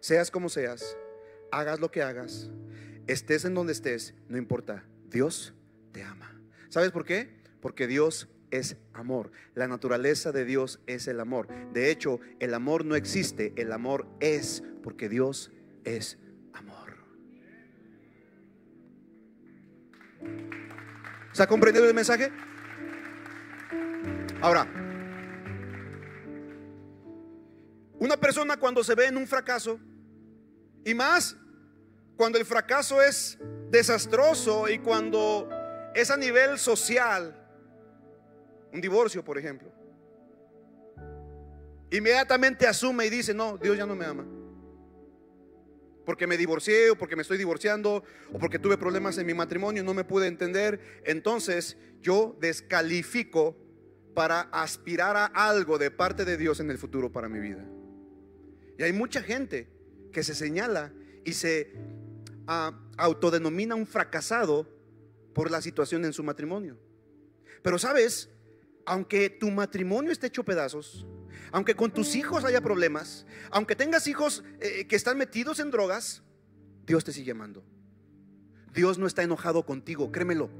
[0.00, 0.96] Seas como seas,
[1.50, 2.50] hagas lo que hagas,
[3.06, 4.84] estés en donde estés, no importa.
[5.08, 5.54] Dios
[5.92, 6.40] te ama.
[6.68, 7.35] ¿Sabes por qué?
[7.60, 9.30] Porque Dios es amor.
[9.54, 11.48] La naturaleza de Dios es el amor.
[11.72, 15.52] De hecho, el amor no existe, el amor es, porque Dios
[15.84, 16.18] es
[16.52, 16.96] amor.
[21.32, 22.30] ¿Se ha comprendido el mensaje?
[24.40, 24.66] Ahora,
[27.98, 29.80] una persona cuando se ve en un fracaso,
[30.84, 31.36] y más
[32.16, 33.38] cuando el fracaso es
[33.70, 35.48] desastroso y cuando
[35.94, 37.45] es a nivel social,
[38.76, 39.72] un divorcio, por ejemplo.
[41.90, 44.26] Inmediatamente asume y dice, no, Dios ya no me ama.
[46.04, 49.82] Porque me divorcié o porque me estoy divorciando o porque tuve problemas en mi matrimonio,
[49.82, 51.02] no me pude entender.
[51.04, 53.56] Entonces yo descalifico
[54.14, 57.64] para aspirar a algo de parte de Dios en el futuro para mi vida.
[58.78, 59.68] Y hay mucha gente
[60.12, 60.92] que se señala
[61.24, 61.72] y se
[62.46, 64.68] ah, autodenomina un fracasado
[65.34, 66.78] por la situación en su matrimonio.
[67.62, 68.30] Pero sabes,
[68.86, 71.06] aunque tu matrimonio esté hecho pedazos,
[71.52, 76.22] aunque con tus hijos haya problemas, aunque tengas hijos eh, que están metidos en drogas,
[76.86, 77.64] Dios te sigue amando.
[78.72, 80.50] Dios no está enojado contigo, créemelo.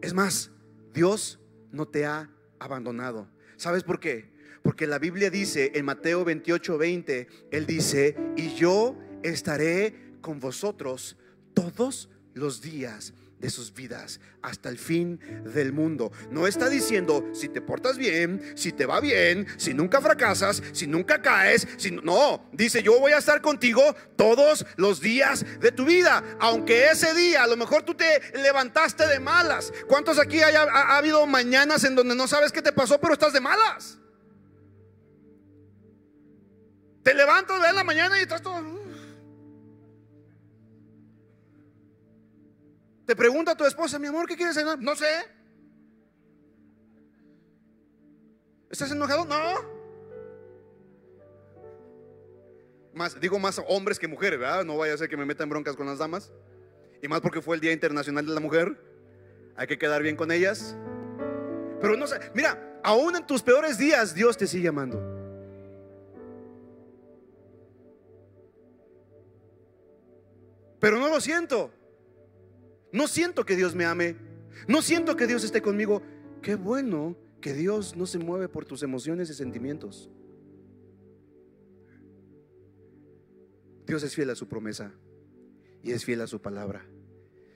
[0.00, 0.50] Es más,
[0.92, 1.38] Dios
[1.70, 3.28] no te ha abandonado.
[3.56, 4.32] ¿Sabes por qué?
[4.62, 11.16] Porque la Biblia dice en Mateo 28, 20, Él dice, y yo estaré con vosotros
[11.54, 15.20] todos los días de sus vidas hasta el fin
[15.52, 16.12] del mundo.
[16.30, 20.86] No está diciendo si te portas bien, si te va bien, si nunca fracasas, si
[20.86, 23.82] nunca caes, si no, dice yo voy a estar contigo
[24.16, 29.06] todos los días de tu vida, aunque ese día a lo mejor tú te levantaste
[29.06, 29.72] de malas.
[29.88, 33.32] ¿Cuántos aquí haya, ha, habido mañanas en donde no sabes qué te pasó, pero estás
[33.32, 33.98] de malas?
[37.02, 38.62] Te levantas de la mañana y estás todo
[43.12, 44.78] Te pregunta a tu esposa, mi amor, ¿qué quieres cenar?
[44.78, 45.04] No sé.
[48.70, 49.26] ¿Estás enojado?
[49.26, 49.36] No.
[52.94, 54.64] Más, digo más hombres que mujeres, ¿verdad?
[54.64, 56.32] No vaya a ser que me metan broncas con las damas.
[57.02, 58.82] Y más porque fue el Día Internacional de la Mujer.
[59.56, 60.74] Hay que quedar bien con ellas.
[61.82, 64.98] Pero no sé, mira, aún en tus peores días Dios te sigue amando.
[70.80, 71.81] Pero no lo siento.
[72.92, 74.16] No siento que Dios me ame.
[74.68, 76.02] No siento que Dios esté conmigo.
[76.42, 80.10] Qué bueno que Dios no se mueve por tus emociones y sentimientos.
[83.86, 84.92] Dios es fiel a su promesa
[85.82, 86.86] y es fiel a su palabra.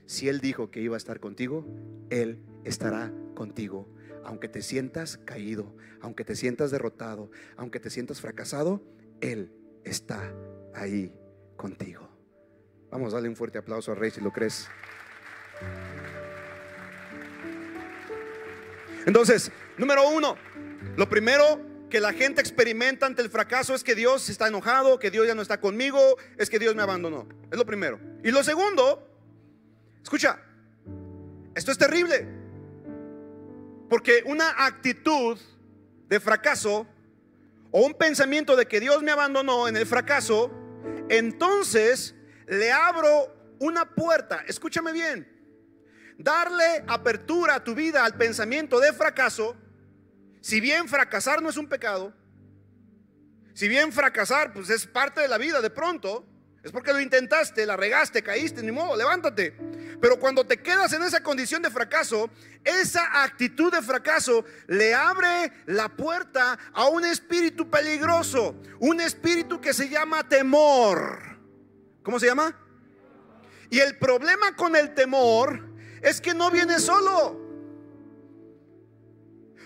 [0.07, 1.67] Si Él dijo que iba a estar contigo,
[2.11, 3.89] Él estará contigo.
[4.25, 8.83] Aunque te sientas caído, aunque te sientas derrotado, aunque te sientas fracasado,
[9.21, 9.53] Él
[9.85, 10.33] está
[10.75, 11.13] ahí
[11.57, 12.09] contigo.
[12.91, 14.69] Vamos a darle un fuerte aplauso al Rey si lo crees.
[19.07, 20.37] Entonces, número uno,
[20.97, 25.13] lo primero que la gente experimenta ante el fracaso es que Dios está enojado, que
[25.13, 27.29] Dios ya no está conmigo, es que Dios me abandonó.
[27.51, 28.01] Es lo primero.
[28.25, 29.09] Y lo segundo,
[30.03, 30.41] escucha,
[31.55, 32.27] esto es terrible.
[33.89, 35.39] Porque una actitud
[36.09, 36.85] de fracaso
[37.71, 40.51] o un pensamiento de que Dios me abandonó en el fracaso,
[41.09, 42.17] entonces
[42.49, 44.43] le abro una puerta.
[44.49, 45.36] Escúchame bien
[46.19, 49.57] darle apertura a tu vida al pensamiento de fracaso,
[50.41, 52.13] si bien fracasar no es un pecado,
[53.55, 56.27] si bien fracasar pues es parte de la vida de pronto,
[56.67, 59.57] es porque lo intentaste, la regaste, caíste, ni modo, levántate.
[60.01, 62.29] Pero cuando te quedas en esa condición de fracaso,
[62.65, 69.73] esa actitud de fracaso le abre la puerta a un espíritu peligroso, un espíritu que
[69.73, 71.39] se llama temor.
[72.03, 72.59] ¿Cómo se llama?
[73.71, 77.47] Y el problema con el temor es que no viene solo.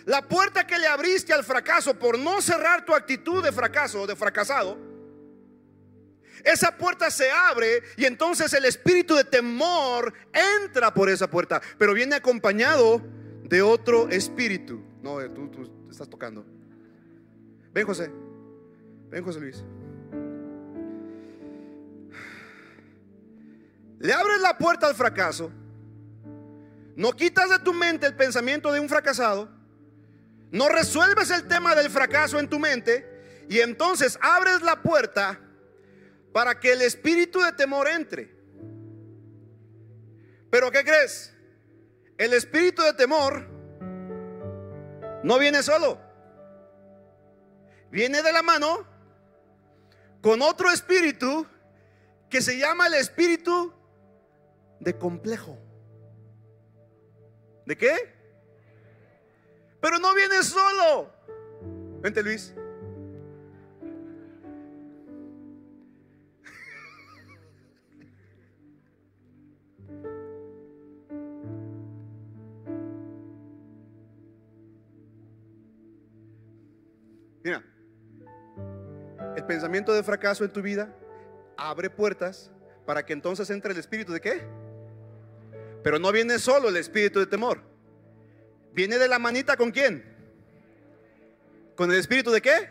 [0.07, 4.16] La puerta que le abriste al fracaso por no cerrar tu actitud de fracaso, de
[4.16, 4.79] fracasado,
[6.45, 11.93] esa puerta se abre y entonces el espíritu de temor entra por esa puerta, pero
[11.93, 13.03] viene acompañado
[13.45, 14.83] de otro espíritu.
[15.03, 16.47] No, tú, tú estás tocando.
[17.73, 18.11] Ven José,
[19.11, 19.64] ven José Luis.
[23.99, 25.53] Le abres la puerta al fracaso
[27.01, 29.49] no quitas de tu mente el pensamiento de un fracasado.
[30.51, 33.47] No resuelves el tema del fracaso en tu mente.
[33.49, 35.41] Y entonces abres la puerta
[36.35, 38.37] para que el espíritu de temor entre.
[40.51, 41.35] Pero ¿qué crees?
[42.19, 43.49] El espíritu de temor
[45.25, 45.99] no viene solo.
[47.91, 48.87] Viene de la mano
[50.21, 51.47] con otro espíritu
[52.29, 53.73] que se llama el espíritu
[54.81, 55.69] de complejo.
[57.70, 57.94] ¿De qué?
[59.80, 61.09] Pero no viene solo.
[62.00, 62.52] Vente Luis.
[77.44, 77.62] Mira,
[79.37, 80.92] el pensamiento de fracaso en tu vida
[81.56, 82.50] abre puertas
[82.85, 84.60] para que entonces entre el espíritu de qué?
[85.83, 87.62] Pero no viene solo el espíritu de temor.
[88.73, 90.05] Viene de la manita con quién?
[91.75, 92.69] ¿Con el espíritu de qué?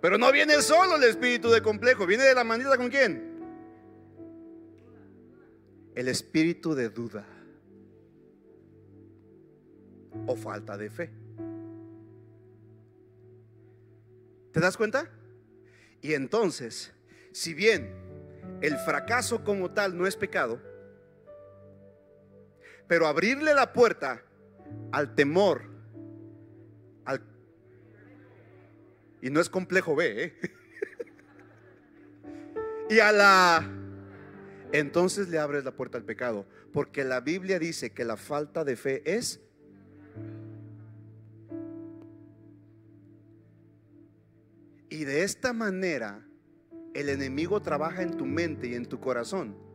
[0.00, 2.06] Pero no viene solo el espíritu de complejo.
[2.06, 3.36] Viene de la manita con quién?
[5.94, 7.26] El espíritu de duda.
[10.26, 11.10] O falta de fe.
[14.52, 15.10] ¿Te das cuenta?
[16.00, 16.92] Y entonces,
[17.32, 17.92] si bien
[18.62, 20.60] el fracaso como tal no es pecado,
[22.88, 24.22] pero abrirle la puerta
[24.92, 25.62] al temor,
[27.04, 27.22] al...
[29.20, 30.34] y no es complejo B, ¿eh?
[32.90, 33.72] y a la...
[34.72, 38.76] Entonces le abres la puerta al pecado, porque la Biblia dice que la falta de
[38.76, 39.40] fe es...
[44.88, 46.24] Y de esta manera
[46.94, 49.65] el enemigo trabaja en tu mente y en tu corazón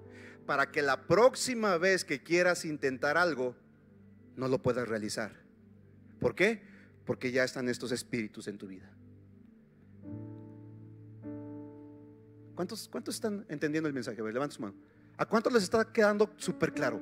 [0.52, 3.56] para que la próxima vez que quieras intentar algo,
[4.36, 5.32] no lo puedas realizar.
[6.20, 6.62] ¿Por qué?
[7.06, 8.92] Porque ya están estos espíritus en tu vida.
[12.54, 14.22] ¿Cuántos, cuántos están entendiendo el mensaje?
[14.22, 14.76] levanta su mano.
[15.16, 17.02] ¿A cuántos les está quedando súper claro?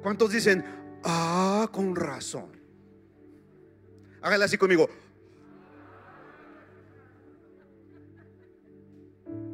[0.00, 0.64] ¿Cuántos dicen,
[1.02, 2.52] ah, con razón?
[4.22, 4.88] Hágale así conmigo.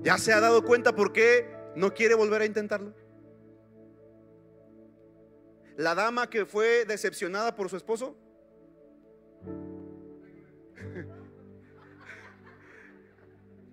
[0.02, 3.05] ¿Ya se ha dado cuenta por qué no quiere volver a intentarlo.
[5.76, 8.16] La dama que fue decepcionada por su esposo.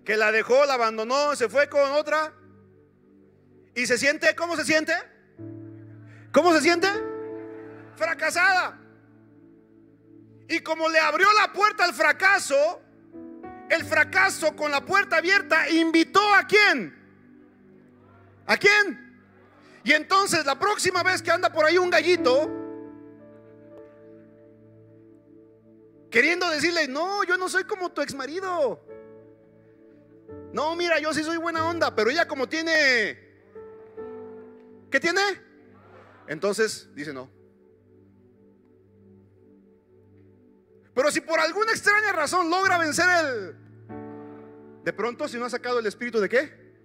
[0.04, 2.34] Que la dejó, la abandonó, se fue con otra.
[3.74, 4.92] Y se siente, ¿cómo se siente?
[6.30, 6.88] ¿Cómo se siente?
[7.96, 8.78] Fracasada.
[10.46, 12.82] Y como le abrió la puerta al fracaso,
[13.70, 16.94] el fracaso con la puerta abierta invitó a quién?
[18.46, 19.03] ¿A quién?
[19.84, 22.50] Y entonces la próxima vez que anda por ahí un gallito,
[26.14, 28.80] Queriendo decirle, no, yo no soy como tu ex marido.
[30.52, 33.18] No, mira, yo sí soy buena onda, pero ella como tiene...
[34.92, 35.20] ¿Qué tiene?
[36.28, 37.28] Entonces dice no.
[40.94, 43.56] Pero si por alguna extraña razón logra vencer el...
[44.84, 46.76] De pronto, si no ha sacado el espíritu de qué?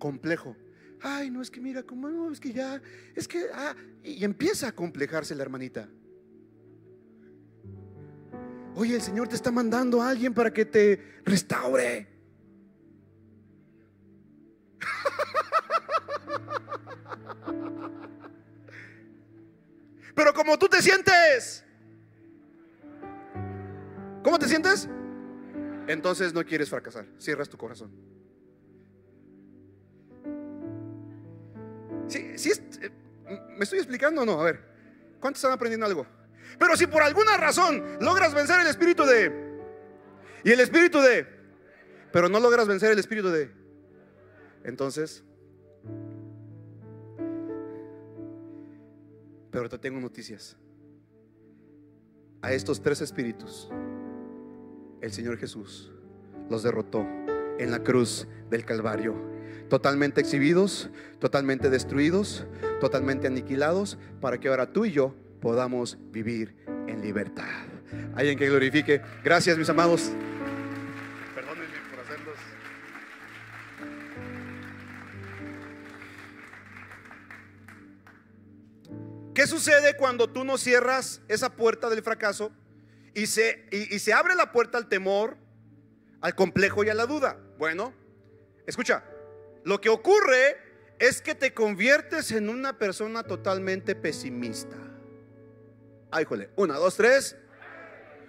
[0.00, 0.56] Complejo.
[1.02, 2.80] Ay, no, es que mira, como no, es que ya,
[3.14, 5.88] es que, ah, y empieza a complejarse la hermanita.
[8.74, 12.08] Oye, el Señor te está mandando a alguien para que te restaure.
[20.14, 21.64] Pero como tú te sientes,
[24.22, 24.88] ¿cómo te sientes?
[25.86, 28.09] Entonces no quieres fracasar, cierras tu corazón.
[32.10, 32.50] Sí, sí,
[32.82, 32.90] eh,
[33.56, 34.40] ¿Me estoy explicando o no?
[34.40, 34.60] A ver,
[35.20, 36.04] ¿cuántos están aprendiendo algo?
[36.58, 39.32] Pero si por alguna razón logras vencer el espíritu de...
[40.42, 41.26] Y el espíritu de...
[42.12, 43.52] Pero no logras vencer el espíritu de...
[44.64, 45.22] Entonces...
[49.52, 50.56] Pero te tengo noticias.
[52.42, 53.70] A estos tres espíritus,
[55.00, 55.92] el Señor Jesús
[56.48, 57.06] los derrotó
[57.58, 59.14] en la cruz del Calvario.
[59.68, 60.90] Totalmente exhibidos,
[61.20, 62.46] totalmente destruidos,
[62.80, 67.44] totalmente aniquilados, para que ahora tú y yo podamos vivir en libertad.
[68.14, 69.00] Alguien que glorifique.
[69.24, 70.10] Gracias, mis amados.
[71.34, 72.36] Perdónenme por hacerlos.
[79.34, 82.52] ¿Qué sucede cuando tú no cierras esa puerta del fracaso
[83.14, 85.36] y se, y, y se abre la puerta al temor,
[86.20, 87.38] al complejo y a la duda?
[87.58, 87.92] Bueno,
[88.66, 89.04] escucha,
[89.64, 90.56] lo que ocurre
[90.98, 94.76] es que te conviertes en una persona totalmente pesimista.
[96.10, 96.50] Ay, jole.
[96.56, 97.36] Una, dos, tres.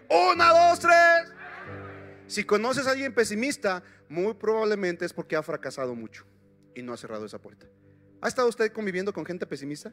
[0.09, 1.33] Una, dos, tres.
[2.27, 6.25] Si conoces a alguien pesimista, muy probablemente es porque ha fracasado mucho
[6.73, 7.65] y no ha cerrado esa puerta.
[8.21, 9.91] ¿Ha estado usted conviviendo con gente pesimista?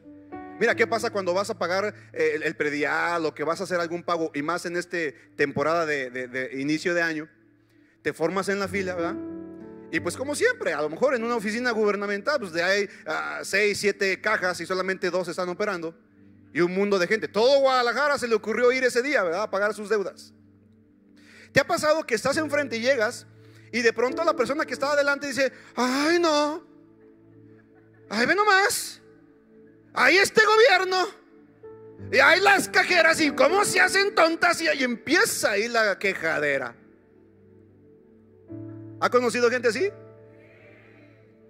[0.59, 3.79] Mira, ¿qué pasa cuando vas a pagar eh, el, predial o que vas a hacer
[3.79, 4.97] algún pago y más en esta
[5.35, 7.29] temporada de, de, de inicio de año?
[8.01, 9.38] Te formas en la fila, ¿verdad?
[9.91, 13.43] Y pues como siempre, a lo mejor en una oficina gubernamental, pues de hay uh,
[13.43, 15.95] seis, siete cajas y solamente dos están operando.
[16.53, 17.27] Y un mundo de gente.
[17.27, 19.43] Todo Guadalajara se le ocurrió ir ese día, ¿verdad?
[19.43, 20.33] A pagar sus deudas.
[21.51, 23.25] ¿Te ha pasado que estás enfrente y llegas
[23.71, 26.63] y de pronto la persona que estaba adelante dice, ay no,
[28.09, 29.01] ay ve nomás,
[29.93, 31.07] ahí este gobierno,
[32.11, 36.75] y hay las cajeras y cómo se hacen tontas y ahí empieza ahí la quejadera.
[38.99, 39.89] ¿Ha conocido gente así?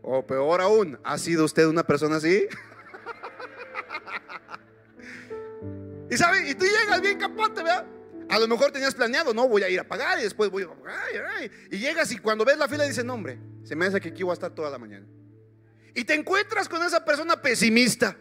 [0.02, 2.48] O peor aún, ¿ha sido usted una persona así?
[6.10, 7.86] y sabe, y tú llegas bien capote, ¿verdad?
[8.30, 10.70] A lo mejor tenías planeado, no, voy a ir a pagar y después voy a.
[11.72, 14.22] Y llegas y cuando ves la fila dices, no, hombre, se me hace que aquí
[14.22, 15.08] voy a estar toda la mañana.
[15.96, 18.16] Y te encuentras con esa persona pesimista.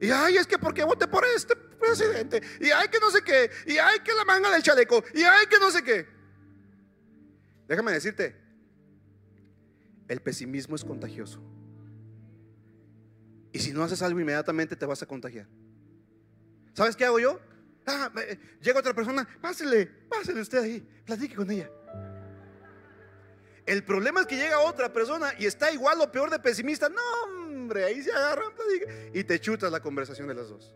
[0.00, 2.42] Y ay, es que porque voté por este presidente.
[2.60, 3.50] Y ay, que no sé qué.
[3.66, 5.04] Y ay, que la manga del chaleco.
[5.14, 6.06] Y ay, que no sé qué.
[7.68, 8.36] Déjame decirte,
[10.08, 11.40] el pesimismo es contagioso.
[13.52, 15.46] Y si no haces algo inmediatamente te vas a contagiar.
[16.74, 17.38] ¿Sabes qué hago yo?
[17.86, 18.10] Ah,
[18.60, 21.70] llega otra persona, pásele, pásele usted ahí, platique con ella.
[23.66, 26.88] El problema es que llega otra persona y está igual o peor de pesimista.
[26.88, 28.52] No, hombre, ahí se agarran
[29.14, 30.74] y te chutas la conversación de las dos.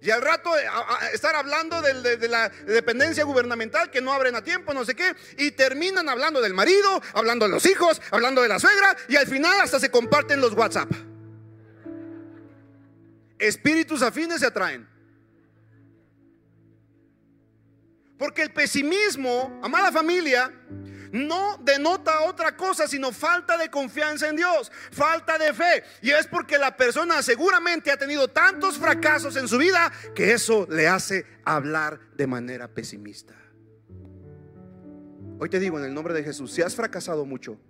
[0.00, 4.36] Y al rato a estar hablando de, de, de, la dependencia gubernamental que no abren
[4.36, 8.42] a tiempo, no sé qué, y terminan hablando del marido, hablando de los hijos, hablando
[8.42, 10.90] de la suegra, y al final hasta se comparten los WhatsApp.
[13.38, 14.88] Espíritus afines se atraen.
[18.18, 20.52] Porque el pesimismo, amada familia,
[21.12, 25.84] no denota otra cosa sino falta de confianza en Dios, falta de fe.
[26.02, 30.66] Y es porque la persona seguramente ha tenido tantos fracasos en su vida que eso
[30.70, 33.34] le hace hablar de manera pesimista.
[35.40, 37.60] Hoy te digo en el nombre de Jesús, si has fracasado mucho,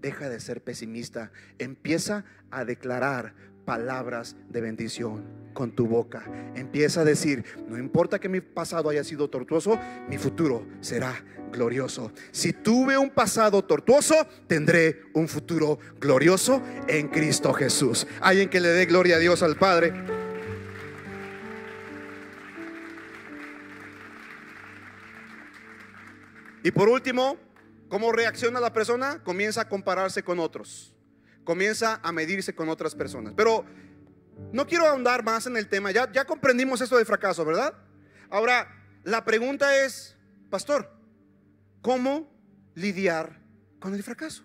[0.00, 3.34] deja de ser pesimista, empieza a declarar
[3.64, 6.22] palabras de bendición con tu boca.
[6.54, 12.12] Empieza a decir, no importa que mi pasado haya sido tortuoso, mi futuro será glorioso.
[12.30, 14.14] Si tuve un pasado tortuoso,
[14.46, 18.06] tendré un futuro glorioso en Cristo Jesús.
[18.20, 19.94] Alguien que le dé gloria a Dios al Padre.
[26.62, 27.38] Y por último,
[27.88, 29.22] ¿cómo reacciona la persona?
[29.24, 30.92] Comienza a compararse con otros
[31.46, 33.32] comienza a medirse con otras personas.
[33.34, 33.64] Pero
[34.52, 37.74] no quiero ahondar más en el tema, ya, ya comprendimos esto de fracaso, ¿verdad?
[38.30, 38.68] Ahora,
[39.04, 40.16] la pregunta es,
[40.50, 40.90] pastor,
[41.80, 42.32] ¿cómo
[42.74, 43.40] lidiar
[43.78, 44.44] con el fracaso?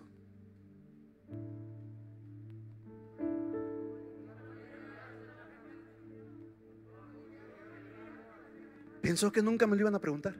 [9.02, 10.36] Pensó que nunca me lo iban a preguntar.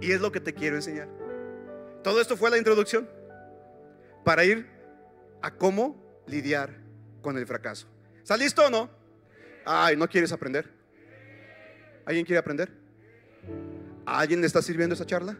[0.00, 1.08] Y es lo que te quiero enseñar.
[2.02, 3.08] Todo esto fue la introducción
[4.24, 4.66] para ir
[5.42, 6.89] a cómo lidiar
[7.20, 7.86] con el fracaso.
[8.18, 8.90] ¿Estás listo o no?
[9.64, 10.70] Ay, ¿no quieres aprender?
[12.04, 12.80] ¿Alguien quiere aprender?
[14.18, 15.38] alguien le está sirviendo esa charla?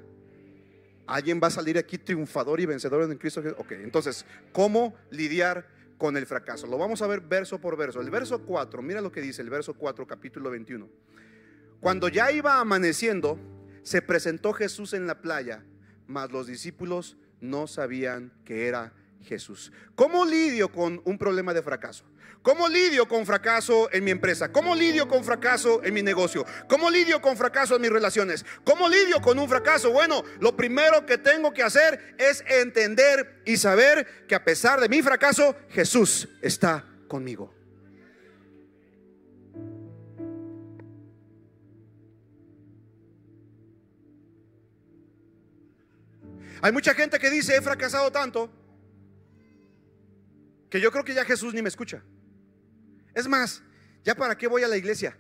[1.07, 3.43] ¿Alguien va a salir aquí triunfador y vencedor en Cristo?
[3.59, 5.67] Ok, entonces, ¿cómo lidiar
[5.99, 6.67] con el fracaso?
[6.67, 8.01] Lo vamos a ver verso por verso.
[8.01, 10.89] El verso 4, mira lo que dice el verso 4, capítulo 21.
[11.81, 13.39] Cuando ya iba amaneciendo,
[13.83, 15.65] se presentó Jesús en la playa,
[16.07, 18.93] mas los discípulos no sabían que era
[19.23, 19.73] Jesús.
[19.95, 22.05] ¿Cómo lidio con un problema de fracaso?
[22.43, 24.51] ¿Cómo lidio con fracaso en mi empresa?
[24.51, 26.47] ¿Cómo lidio con fracaso en mi negocio?
[26.69, 28.47] ¿Cómo lidio con fracaso en mis relaciones?
[28.65, 29.93] ¿Cómo lidio con un fracaso?
[29.93, 34.89] Bueno, lo primero que tengo que hacer es entender y saber que a pesar de
[34.89, 37.55] mi fracaso, Jesús está conmigo.
[46.63, 48.51] Hay mucha gente que dice, he fracasado tanto,
[50.71, 52.03] que yo creo que ya Jesús ni me escucha.
[53.15, 53.63] Es más,
[54.05, 55.19] ¿ya para qué voy a la iglesia?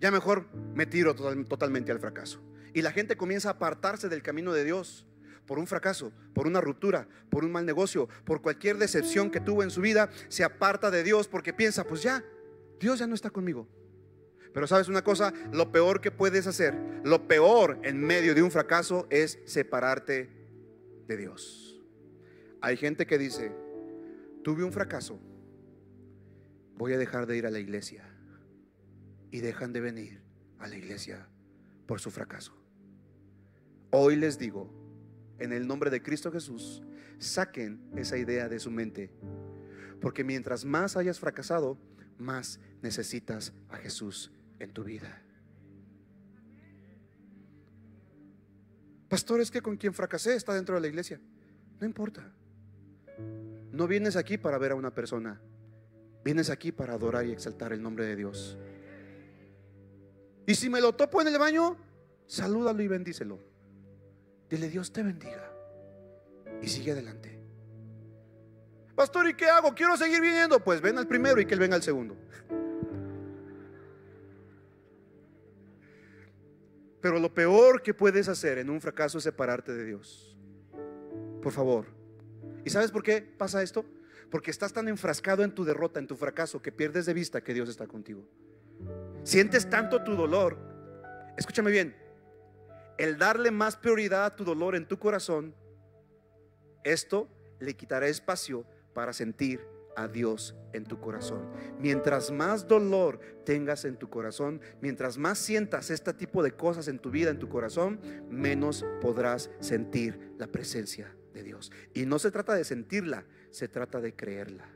[0.00, 2.42] Ya mejor me tiro totalmente al fracaso.
[2.74, 5.06] Y la gente comienza a apartarse del camino de Dios
[5.46, 9.62] por un fracaso, por una ruptura, por un mal negocio, por cualquier decepción que tuvo
[9.62, 12.24] en su vida, se aparta de Dios porque piensa, pues ya,
[12.78, 13.68] Dios ya no está conmigo.
[14.52, 16.74] Pero sabes una cosa, lo peor que puedes hacer,
[17.04, 20.28] lo peor en medio de un fracaso es separarte
[21.06, 21.80] de Dios.
[22.60, 23.52] Hay gente que dice,
[24.42, 25.20] tuve un fracaso,
[26.76, 28.04] voy a dejar de ir a la iglesia.
[29.32, 30.22] Y dejan de venir
[30.58, 31.28] a la iglesia
[31.86, 32.52] por su fracaso.
[33.90, 34.72] Hoy les digo,
[35.38, 36.82] en el nombre de Cristo Jesús,
[37.18, 39.12] saquen esa idea de su mente.
[40.00, 41.78] Porque mientras más hayas fracasado,
[42.18, 45.22] más necesitas a Jesús en tu vida.
[49.08, 51.20] Pastor, es que con quien fracasé está dentro de la iglesia.
[51.80, 52.32] No importa.
[53.80, 55.40] No vienes aquí para ver a una persona.
[56.22, 58.58] Vienes aquí para adorar y exaltar el nombre de Dios.
[60.46, 61.78] Y si me lo topo en el baño,
[62.26, 63.38] salúdalo y bendícelo.
[64.50, 65.50] Dile, Dios te bendiga.
[66.60, 67.40] Y sigue adelante.
[68.94, 69.74] Pastor, ¿y qué hago?
[69.74, 70.62] Quiero seguir viniendo.
[70.62, 72.18] Pues ven al primero y que él venga al segundo.
[77.00, 80.36] Pero lo peor que puedes hacer en un fracaso es separarte de Dios.
[81.40, 81.99] Por favor.
[82.64, 83.84] ¿Y sabes por qué pasa esto?
[84.30, 87.54] Porque estás tan enfrascado en tu derrota, en tu fracaso, que pierdes de vista que
[87.54, 88.24] Dios está contigo.
[89.24, 90.58] Sientes tanto tu dolor.
[91.36, 91.96] Escúchame bien.
[92.98, 95.54] El darle más prioridad a tu dolor en tu corazón,
[96.84, 97.28] esto
[97.58, 98.64] le quitará espacio
[98.94, 99.60] para sentir
[99.96, 101.50] a Dios en tu corazón.
[101.78, 106.98] Mientras más dolor tengas en tu corazón, mientras más sientas este tipo de cosas en
[106.98, 111.70] tu vida, en tu corazón, menos podrás sentir la presencia de Dios.
[111.94, 114.68] Y no se trata de sentirla, se trata de creerla.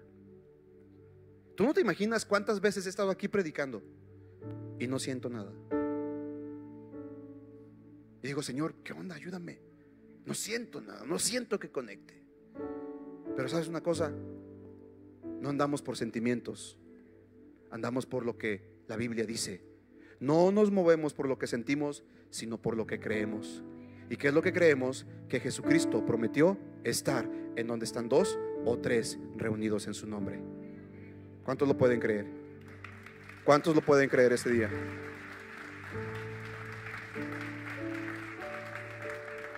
[1.57, 3.83] Tú no te imaginas cuántas veces he estado aquí predicando
[4.79, 5.53] y no siento nada.
[8.23, 9.15] Y digo, Señor, ¿qué onda?
[9.15, 9.61] Ayúdame.
[10.25, 12.25] No siento nada, no siento que conecte.
[13.37, 14.13] Pero sabes una cosa,
[15.41, 16.79] no andamos por sentimientos,
[17.71, 19.63] andamos por lo que la Biblia dice.
[20.21, 23.63] No nos movemos por lo que sentimos, sino por lo que creemos.
[24.11, 25.07] ¿Y qué es lo que creemos?
[25.29, 30.41] Que Jesucristo prometió estar en donde están dos o tres reunidos en su nombre.
[31.45, 32.27] ¿Cuántos lo pueden creer?
[33.45, 34.71] ¿Cuántos lo pueden creer este día?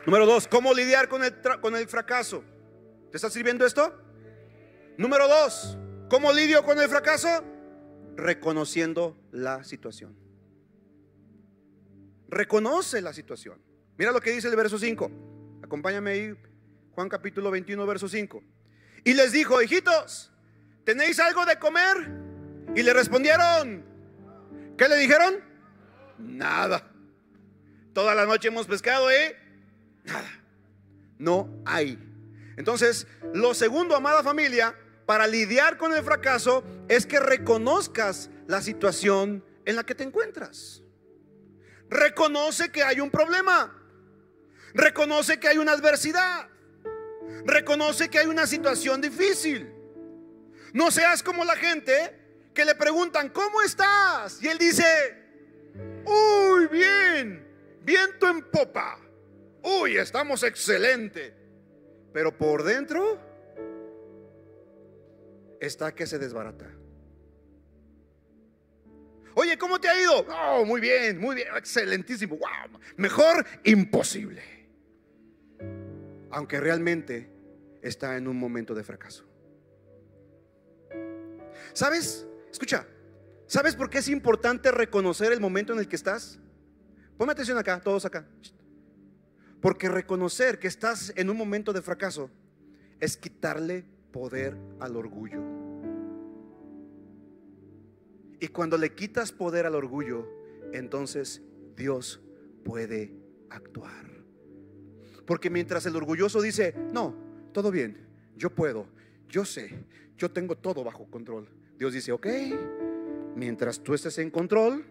[0.05, 2.45] Número dos, ¿cómo lidiar con el, con el fracaso?
[3.11, 3.93] ¿Te está sirviendo esto?
[4.99, 5.77] Número dos,
[6.09, 7.45] ¿cómo lidio con el fracaso?
[8.17, 10.17] Reconociendo la situación.
[12.29, 13.61] Reconoce la situación.
[13.99, 15.11] Mira lo que dice el verso 5.
[15.63, 16.35] Acompáñame ahí,
[16.93, 18.43] Juan capítulo 21, verso 5.
[19.05, 20.33] Y les dijo, hijitos,
[20.85, 21.97] ¿tenéis algo de comer?
[22.75, 23.85] Y le respondieron,
[24.77, 25.37] ¿qué le dijeron?
[26.19, 26.91] Nada.
[27.93, 29.37] Toda la noche hemos pescado, ¿eh?
[30.05, 30.31] Nada.
[31.19, 31.99] No hay.
[32.57, 34.75] Entonces, lo segundo, amada familia,
[35.07, 40.83] para lidiar con el fracaso es que reconozcas la situación en la que te encuentras.
[41.89, 43.86] Reconoce que hay un problema.
[44.77, 46.49] Reconoce que hay una adversidad.
[47.47, 49.73] Reconoce que hay una situación difícil.
[50.75, 54.43] No seas como la gente que le preguntan, ¿cómo estás?
[54.43, 54.85] Y él dice,
[56.05, 57.49] uy, bien,
[57.83, 59.01] viento en popa,
[59.63, 61.35] uy, estamos excelente.
[62.13, 63.19] Pero por dentro
[65.59, 66.71] está que se desbarata.
[69.35, 70.27] Oye, ¿cómo te ha ido?
[70.29, 72.37] Oh, muy bien, muy bien, excelentísimo.
[72.37, 74.57] Wow, mejor imposible.
[76.31, 77.31] Aunque realmente
[77.83, 79.25] está en un momento de fracaso.
[81.73, 82.27] ¿Sabes?
[82.51, 82.87] Escucha,
[83.47, 86.39] ¿sabes por qué es importante reconocer el momento en el que estás?
[87.17, 88.27] Ponme atención acá, todos acá.
[89.61, 92.31] Porque reconocer que estás en un momento de fracaso
[93.01, 95.43] es quitarle poder al orgullo.
[98.39, 100.29] Y cuando le quitas poder al orgullo,
[100.73, 101.43] entonces
[101.75, 102.21] Dios
[102.65, 103.15] puede
[103.51, 104.16] actuar.
[105.27, 107.15] Porque mientras el orgulloso dice, no,
[107.53, 107.99] todo bien,
[108.37, 108.87] yo puedo,
[109.29, 109.85] yo sé,
[110.17, 111.49] yo tengo todo bajo control.
[111.79, 112.27] Dios dice, ok,
[113.35, 114.85] mientras tú estés en control,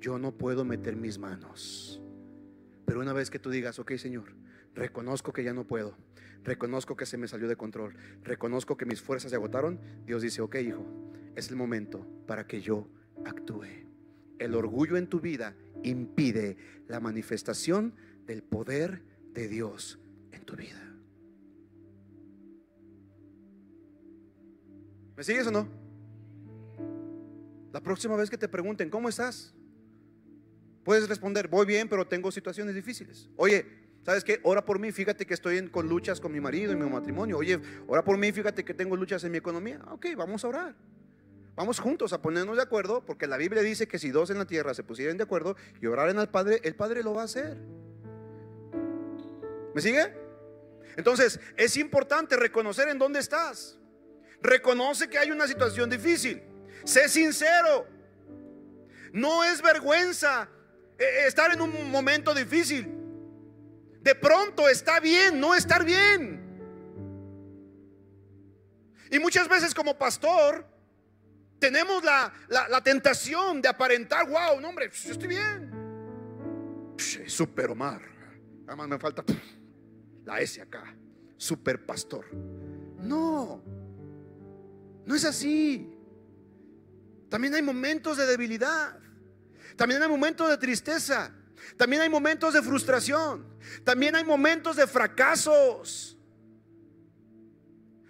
[0.00, 2.00] yo no puedo meter mis manos.
[2.84, 4.34] Pero una vez que tú digas, ok Señor,
[4.74, 5.96] reconozco que ya no puedo,
[6.42, 10.42] reconozco que se me salió de control, reconozco que mis fuerzas se agotaron, Dios dice,
[10.42, 10.84] ok hijo,
[11.34, 12.86] es el momento para que yo
[13.24, 13.64] actúe.
[14.38, 16.56] El orgullo en tu vida impide
[16.86, 17.94] la manifestación
[18.26, 19.02] del poder
[19.34, 19.98] de Dios
[20.32, 20.80] en tu vida.
[25.16, 25.68] ¿Me sigues o no?
[27.72, 29.52] La próxima vez que te pregunten, ¿cómo estás?
[30.84, 33.28] Puedes responder, voy bien, pero tengo situaciones difíciles.
[33.36, 33.66] Oye,
[34.04, 34.40] ¿sabes qué?
[34.44, 37.38] Ora por mí, fíjate que estoy con luchas con mi marido y mi matrimonio.
[37.38, 39.80] Oye, ora por mí, fíjate que tengo luchas en mi economía.
[39.90, 40.76] Ok, vamos a orar.
[41.56, 44.44] Vamos juntos a ponernos de acuerdo, porque la Biblia dice que si dos en la
[44.44, 47.56] tierra se pusieran de acuerdo y oraran al Padre, el Padre lo va a hacer.
[49.74, 50.14] ¿Me sigue?
[50.96, 53.78] Entonces, es importante reconocer en dónde estás.
[54.40, 56.42] Reconoce que hay una situación difícil.
[56.84, 57.86] Sé sincero.
[59.12, 60.48] No es vergüenza
[60.98, 62.88] eh, estar en un momento difícil.
[64.00, 66.44] De pronto está bien no estar bien.
[69.10, 70.66] Y muchas veces como pastor
[71.58, 72.32] tenemos la,
[72.82, 75.70] tentación de aparentar, wow, no hombre, yo estoy bien.
[77.26, 78.02] Super Omar.
[78.66, 79.24] Además me falta
[80.24, 80.96] la S acá.
[81.36, 82.26] Super pastor.
[82.98, 83.62] No,
[85.04, 85.90] no es así.
[87.28, 88.98] También hay momentos de debilidad.
[89.76, 91.32] También hay momentos de tristeza.
[91.76, 93.46] También hay momentos de frustración.
[93.84, 96.16] También hay momentos de fracasos.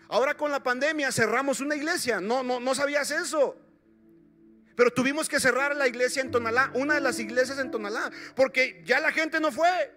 [0.09, 2.21] Ahora con la pandemia cerramos una iglesia.
[2.21, 3.57] No, no, no sabías eso.
[4.77, 8.83] Pero tuvimos que cerrar la iglesia en Tonalá, una de las iglesias en Tonalá, porque
[8.85, 9.95] ya la gente no fue.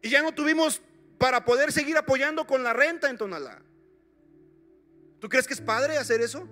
[0.00, 0.80] Y ya no tuvimos
[1.18, 3.60] para poder seguir apoyando con la renta en Tonalá.
[5.18, 6.48] ¿Tú crees que es padre hacer eso?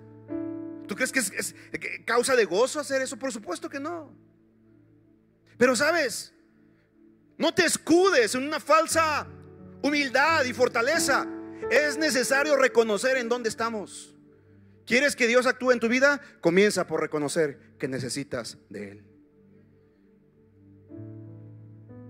[0.87, 1.55] ¿Tú crees que es,
[2.05, 3.17] causa de gozo hacer eso?
[3.17, 4.13] Por supuesto que no.
[5.57, 6.33] Pero sabes,
[7.37, 9.27] no te escudes en una falsa
[9.81, 11.27] humildad y fortaleza.
[11.71, 14.15] Es necesario reconocer en dónde estamos.
[14.85, 16.21] ¿Quieres que Dios actúe en tu vida?
[16.39, 19.03] Comienza por reconocer que necesitas de Él.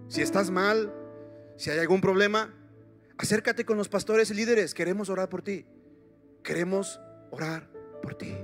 [0.10, 0.94] Si estás mal,
[1.58, 2.54] si hay algún problema,
[3.18, 4.74] acércate con los pastores y líderes.
[4.74, 5.66] Queremos orar por ti.
[6.44, 7.02] Queremos
[7.32, 7.70] orar
[8.02, 8.38] por ti.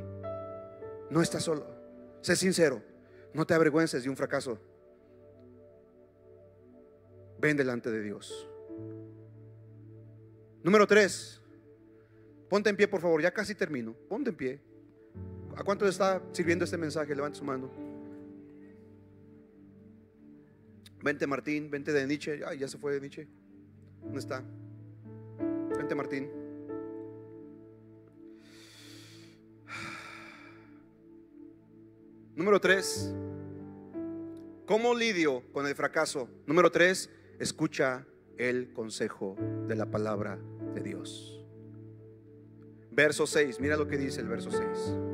[1.09, 1.65] No estás solo.
[2.21, 2.83] Sé sincero.
[3.33, 4.59] No te avergüences de un fracaso.
[7.39, 8.49] Ven delante de Dios.
[10.63, 11.41] Número tres.
[12.49, 13.21] Ponte en pie, por favor.
[13.21, 13.93] Ya casi termino.
[14.09, 14.61] Ponte en pie.
[15.55, 17.15] ¿A cuánto está sirviendo este mensaje?
[17.15, 17.92] Levante su mano.
[21.03, 22.39] Vente Martín, vente de Nietzsche.
[22.47, 23.27] Ay, ya se fue de Nietzsche.
[24.01, 24.41] ¿Dónde está?
[25.77, 26.29] Vente Martín.
[32.35, 33.13] Número tres,
[34.65, 36.29] ¿cómo lidio con el fracaso?
[36.47, 39.35] Número tres, escucha el consejo
[39.67, 40.39] de la palabra
[40.73, 41.45] de Dios.
[42.91, 45.12] Verso 6, mira lo que dice el verso 6.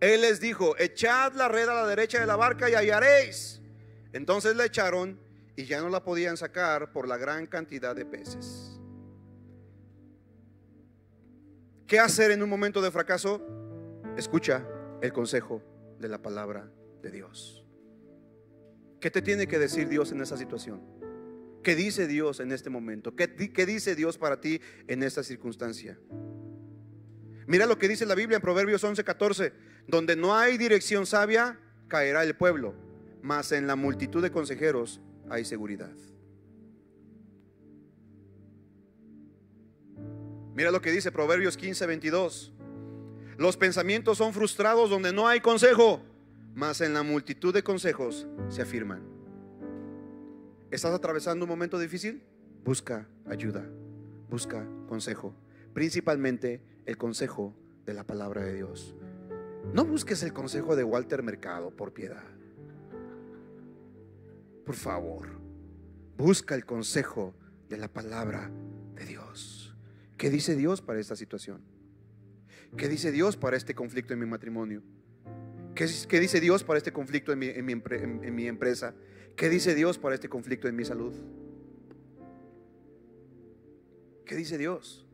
[0.00, 3.60] Él les dijo, echad la red a la derecha de la barca y hallaréis.
[4.12, 5.20] Entonces la echaron
[5.56, 8.80] y ya no la podían sacar por la gran cantidad de peces.
[11.86, 13.44] ¿Qué hacer en un momento de fracaso?
[14.16, 14.66] Escucha
[15.02, 15.62] el consejo
[15.98, 16.70] de la palabra
[17.02, 17.64] de Dios.
[19.00, 20.80] ¿Qué te tiene que decir Dios en esa situación?
[21.62, 23.14] ¿Qué dice Dios en este momento?
[23.14, 23.26] ¿Qué,
[23.66, 25.98] dice Dios para ti en esta circunstancia?
[27.46, 29.52] Mira lo que dice la Biblia en Proverbios 11:14,
[29.90, 32.74] donde no hay dirección sabia, caerá el pueblo,
[33.22, 35.92] mas en la multitud de consejeros hay seguridad.
[40.54, 42.52] Mira lo que dice Proverbios 15:22.
[43.36, 46.02] Los pensamientos son frustrados donde no hay consejo,
[46.54, 49.02] mas en la multitud de consejos se afirman.
[50.70, 52.22] ¿Estás atravesando un momento difícil?
[52.64, 53.66] Busca ayuda,
[54.28, 55.34] busca consejo,
[55.72, 57.54] principalmente el consejo
[57.86, 58.94] de la palabra de Dios.
[59.72, 62.24] No busques el consejo de Walter Mercado, por piedad.
[64.64, 65.28] Por favor,
[66.16, 67.34] busca el consejo
[67.68, 68.50] de la palabra
[68.94, 69.74] de Dios.
[70.16, 71.62] ¿Qué dice Dios para esta situación?
[72.76, 74.82] ¿Qué dice Dios para este conflicto en mi matrimonio?
[75.74, 78.94] ¿Qué, dice Dios para este conflicto en mi, en mi empresa?
[79.36, 81.14] ¿Qué dice Dios para este conflicto en mi salud?
[84.26, 85.06] ¿Qué dice Dios?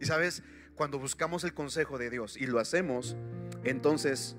[0.00, 0.42] Y sabes,
[0.78, 3.16] cuando buscamos el consejo de Dios y lo hacemos,
[3.64, 4.36] entonces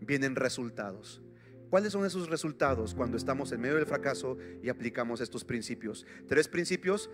[0.00, 1.22] vienen resultados.
[1.68, 6.06] ¿Cuáles son esos resultados cuando estamos en medio del fracaso y aplicamos estos principios?
[6.26, 7.10] Tres principios.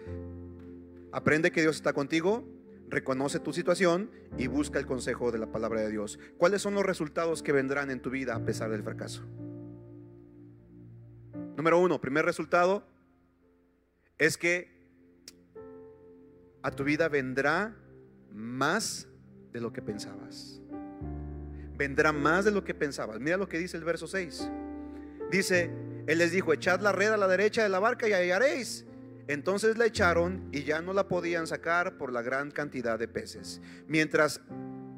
[1.10, 2.48] Aprende que Dios está contigo,
[2.88, 6.20] reconoce tu situación y busca el consejo de la palabra de Dios.
[6.38, 9.24] ¿Cuáles son los resultados que vendrán en tu vida a pesar del fracaso?
[11.56, 12.86] Número uno, primer resultado
[14.16, 14.72] es que
[16.62, 17.76] a tu vida vendrá
[18.34, 19.08] más
[19.52, 20.60] de lo que pensabas.
[21.76, 23.20] Vendrá más de lo que pensabas.
[23.20, 24.50] Mira lo que dice el verso 6.
[25.30, 25.70] Dice,
[26.06, 28.84] Él les dijo, echad la red a la derecha de la barca y hallaréis.
[29.26, 33.60] Entonces la echaron y ya no la podían sacar por la gran cantidad de peces.
[33.88, 34.40] Mientras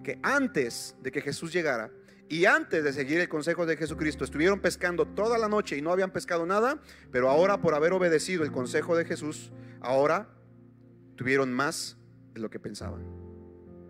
[0.03, 1.91] que antes de que Jesús llegara
[2.29, 5.93] y antes de seguir el consejo de Jesucristo, estuvieron pescando toda la noche y no
[5.93, 6.81] habían pescado nada,
[7.13, 10.29] pero ahora por haber obedecido el consejo de Jesús, ahora
[11.15, 11.97] tuvieron más
[12.35, 13.26] de lo que pensaban.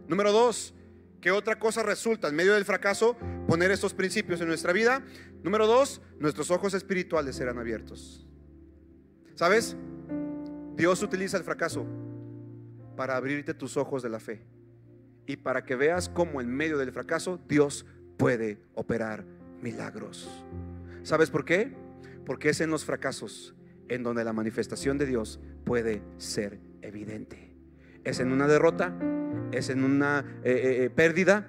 [0.08, 0.74] Número dos,
[1.20, 3.16] ¿qué otra cosa resulta en medio del fracaso?
[3.46, 5.04] Poner estos principios en nuestra vida.
[5.42, 8.26] Número dos, nuestros ojos espirituales serán abiertos.
[9.34, 9.76] ¿Sabes?
[10.76, 11.86] Dios utiliza el fracaso
[12.96, 14.42] para abrirte tus ojos de la fe
[15.26, 17.86] y para que veas cómo en medio del fracaso Dios
[18.16, 19.24] puede operar
[19.60, 20.28] milagros.
[21.02, 21.74] ¿Sabes por qué?
[22.24, 23.54] Porque es en los fracasos
[23.88, 27.45] en donde la manifestación de Dios puede ser evidente.
[28.06, 28.96] Es en una derrota,
[29.50, 31.48] es en una eh, eh, eh, pérdida,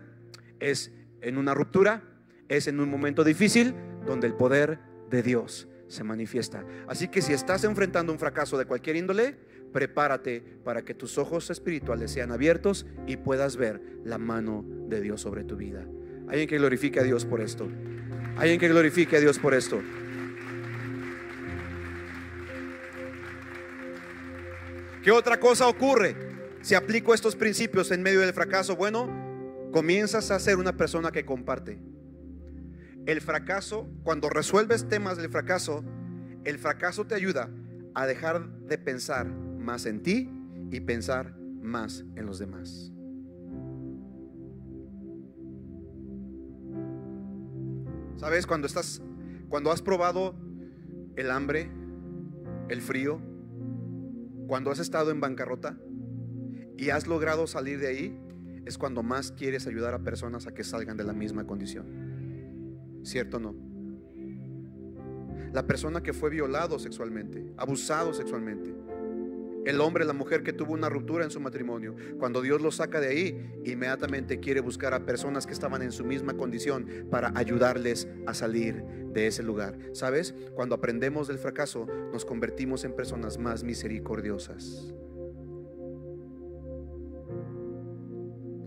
[0.60, 0.92] es
[1.22, 2.02] en una ruptura,
[2.50, 3.76] es en un momento difícil
[4.08, 4.80] donde el poder
[5.12, 6.66] de Dios se manifiesta.
[6.88, 9.38] Así que si estás enfrentando un fracaso de cualquier índole,
[9.72, 15.22] prepárate para que tus ojos espirituales sean abiertos y puedas ver la mano de Dios
[15.22, 15.86] sobre tu vida.
[16.28, 17.68] Alguien que glorifique a Dios por esto.
[18.36, 19.80] Alguien que glorifique a Dios por esto.
[25.04, 26.27] ¿Qué otra cosa ocurre
[26.68, 28.76] si aplico estos principios en medio del fracaso?
[28.76, 29.08] Bueno,
[29.72, 31.80] comienzas a ser una persona que comparte.
[33.06, 35.86] El fracaso, cuando resuelves temas del fracaso,
[36.44, 37.50] el fracaso te ayuda
[37.94, 40.30] a dejar de pensar más en ti
[40.70, 42.92] y pensar más en los demás.
[48.18, 48.46] ¿Sabes?
[48.46, 49.02] Cuando estás,
[49.48, 50.36] cuando has probado
[51.16, 51.72] el hambre,
[52.68, 53.22] el frío,
[54.48, 55.78] cuando has estado en bancarrota
[56.78, 58.20] y has logrado salir de ahí,
[58.66, 63.02] es cuando más quieres ayudar a personas a que salgan de la misma condición.
[63.04, 63.56] ¿Cierto o no?
[65.54, 68.76] La persona que fue violado sexualmente, abusado sexualmente,
[69.66, 73.02] el hombre, la mujer que tuvo una ruptura en su matrimonio, cuando Dios lo saca
[73.02, 78.08] de ahí, inmediatamente quiere buscar a personas que estaban en su misma condición para ayudarles
[78.28, 78.82] a salir
[79.14, 79.78] de ese lugar.
[79.92, 80.34] ¿Sabes?
[80.54, 84.94] Cuando aprendemos del fracaso, nos convertimos en personas más misericordiosas.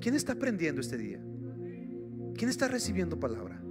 [0.01, 1.21] ¿Quién está aprendiendo este día?
[2.35, 3.63] ¿Quién está recibiendo palabra?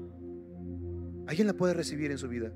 [1.28, 2.54] ¿Alguien la puede recibir en su vida?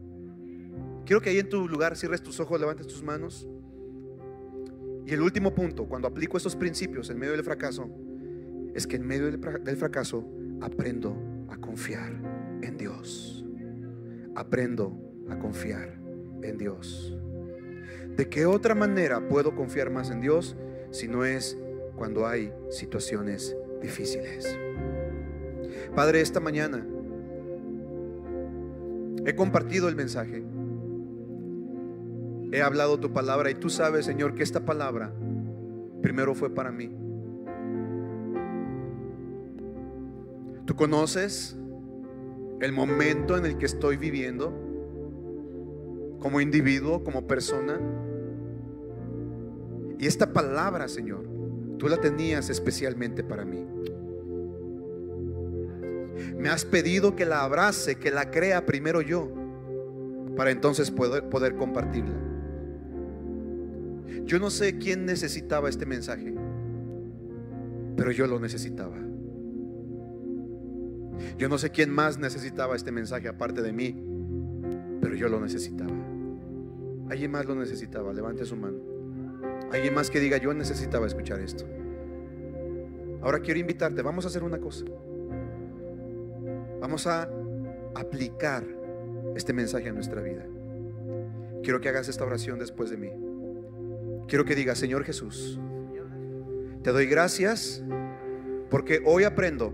[1.05, 3.47] Quiero que ahí en tu lugar cierres tus ojos, levantes tus manos.
[5.05, 7.89] Y el último punto, cuando aplico estos principios en medio del fracaso,
[8.73, 10.25] es que en medio del fra- del fracaso
[10.61, 11.17] aprendo
[11.49, 12.13] a confiar
[12.61, 13.45] en Dios.
[14.35, 14.97] Aprendo
[15.29, 15.99] a confiar
[16.41, 17.17] en Dios.
[18.15, 20.55] ¿De qué otra manera puedo confiar más en Dios
[20.91, 21.57] si no es
[21.95, 24.57] cuando hay situaciones difíciles?
[25.95, 26.83] Padre, esta mañana
[29.25, 30.43] he compartido el mensaje.
[32.51, 35.13] He hablado tu palabra y tú sabes, Señor, que esta palabra
[36.01, 36.89] primero fue para mí.
[40.65, 41.57] Tú conoces
[42.61, 44.53] el momento en el que estoy viviendo
[46.19, 47.79] como individuo, como persona.
[49.99, 51.32] Y esta palabra, Señor,
[51.83, 53.67] tú la tenías especialmente para mí.
[56.37, 59.29] Me has pedido que la abrace, que la crea primero yo,
[60.37, 62.15] para entonces poder, poder compartirla.
[64.23, 66.33] Yo no sé quién necesitaba este mensaje,
[67.97, 68.95] pero yo lo necesitaba.
[71.37, 74.01] Yo no sé quién más necesitaba este mensaje aparte de mí,
[75.01, 75.91] pero yo lo necesitaba.
[77.09, 78.79] Alguien más lo necesitaba, levante su mano.
[79.73, 81.65] Alguien más que diga, yo necesitaba escuchar esto.
[83.23, 84.85] Ahora quiero invitarte, vamos a hacer una cosa.
[86.79, 87.27] Vamos a
[87.95, 88.63] aplicar
[89.35, 90.45] este mensaje a nuestra vida.
[91.63, 93.09] Quiero que hagas esta oración después de mí.
[94.27, 95.59] Quiero que digas, Señor Jesús,
[96.83, 97.83] te doy gracias
[98.69, 99.73] porque hoy aprendo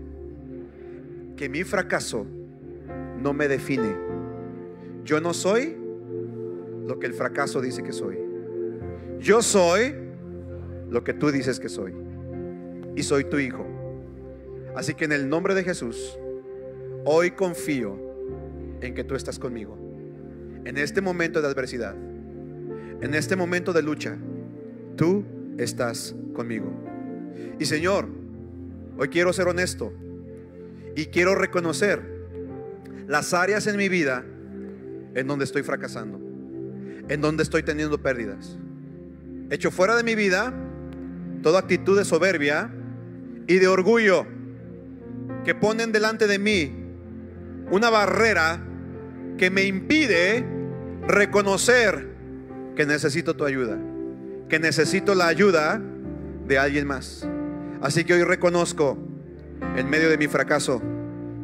[1.36, 2.24] que mi fracaso
[3.18, 3.94] no me define.
[5.04, 5.76] Yo no soy
[6.86, 8.29] lo que el fracaso dice que soy.
[9.20, 9.94] Yo soy
[10.88, 11.94] lo que tú dices que soy.
[12.96, 13.66] Y soy tu hijo.
[14.74, 16.18] Así que en el nombre de Jesús,
[17.04, 17.98] hoy confío
[18.80, 19.78] en que tú estás conmigo.
[20.64, 21.94] En este momento de adversidad,
[23.00, 24.16] en este momento de lucha,
[24.96, 25.24] tú
[25.58, 26.72] estás conmigo.
[27.58, 28.08] Y Señor,
[28.96, 29.92] hoy quiero ser honesto
[30.96, 32.00] y quiero reconocer
[33.06, 34.24] las áreas en mi vida
[35.14, 36.18] en donde estoy fracasando,
[37.08, 38.58] en donde estoy teniendo pérdidas.
[39.50, 40.54] Hecho fuera de mi vida
[41.42, 42.70] toda actitud de soberbia
[43.46, 44.26] y de orgullo
[45.44, 46.72] que ponen delante de mí
[47.70, 48.60] una barrera
[49.38, 50.44] que me impide
[51.06, 52.08] reconocer
[52.76, 53.78] que necesito tu ayuda,
[54.48, 55.80] que necesito la ayuda
[56.46, 57.28] de alguien más.
[57.80, 58.98] Así que hoy reconozco
[59.76, 60.82] en medio de mi fracaso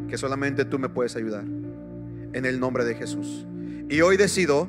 [0.08, 1.44] que solamente tú me puedes ayudar.
[2.32, 3.46] En el nombre de Jesús.
[3.88, 4.68] Y hoy decido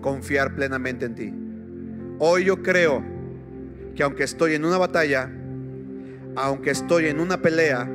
[0.00, 1.43] confiar plenamente en ti.
[2.18, 3.02] Hoy yo creo
[3.96, 5.30] que aunque estoy en una batalla,
[6.36, 7.88] aunque estoy en una pelea,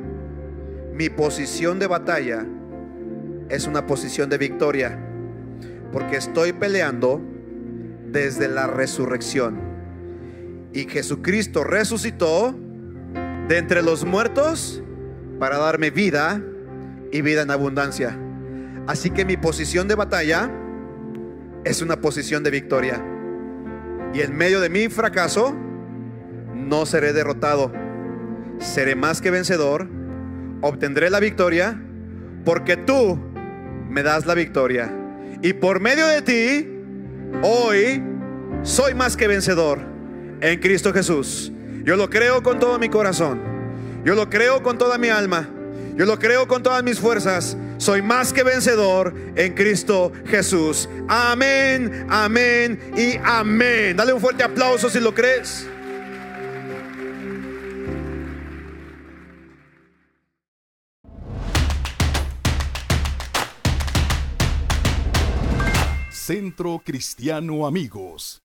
[0.94, 2.46] mi posición de batalla
[3.48, 4.98] es una posición de victoria.
[5.92, 7.20] Porque estoy peleando
[8.06, 9.58] desde la resurrección.
[10.72, 12.54] Y Jesucristo resucitó
[13.48, 14.82] de entre los muertos
[15.38, 16.42] para darme vida
[17.10, 18.16] y vida en abundancia.
[18.86, 20.50] Así que mi posición de batalla
[21.64, 23.02] es una posición de victoria.
[24.12, 25.54] Y en medio de mi fracaso,
[26.54, 27.72] no seré derrotado.
[28.58, 29.88] Seré más que vencedor.
[30.62, 31.80] Obtendré la victoria
[32.44, 33.18] porque tú
[33.88, 34.92] me das la victoria.
[35.42, 36.68] Y por medio de ti,
[37.42, 38.02] hoy
[38.62, 39.78] soy más que vencedor
[40.40, 41.52] en Cristo Jesús.
[41.84, 43.40] Yo lo creo con todo mi corazón.
[44.04, 45.48] Yo lo creo con toda mi alma.
[45.96, 47.56] Yo lo creo con todas mis fuerzas.
[47.80, 50.86] Soy más que vencedor en Cristo Jesús.
[51.08, 53.96] Amén, amén y amén.
[53.96, 55.66] Dale un fuerte aplauso si lo crees.
[66.10, 68.42] Centro Cristiano Amigos.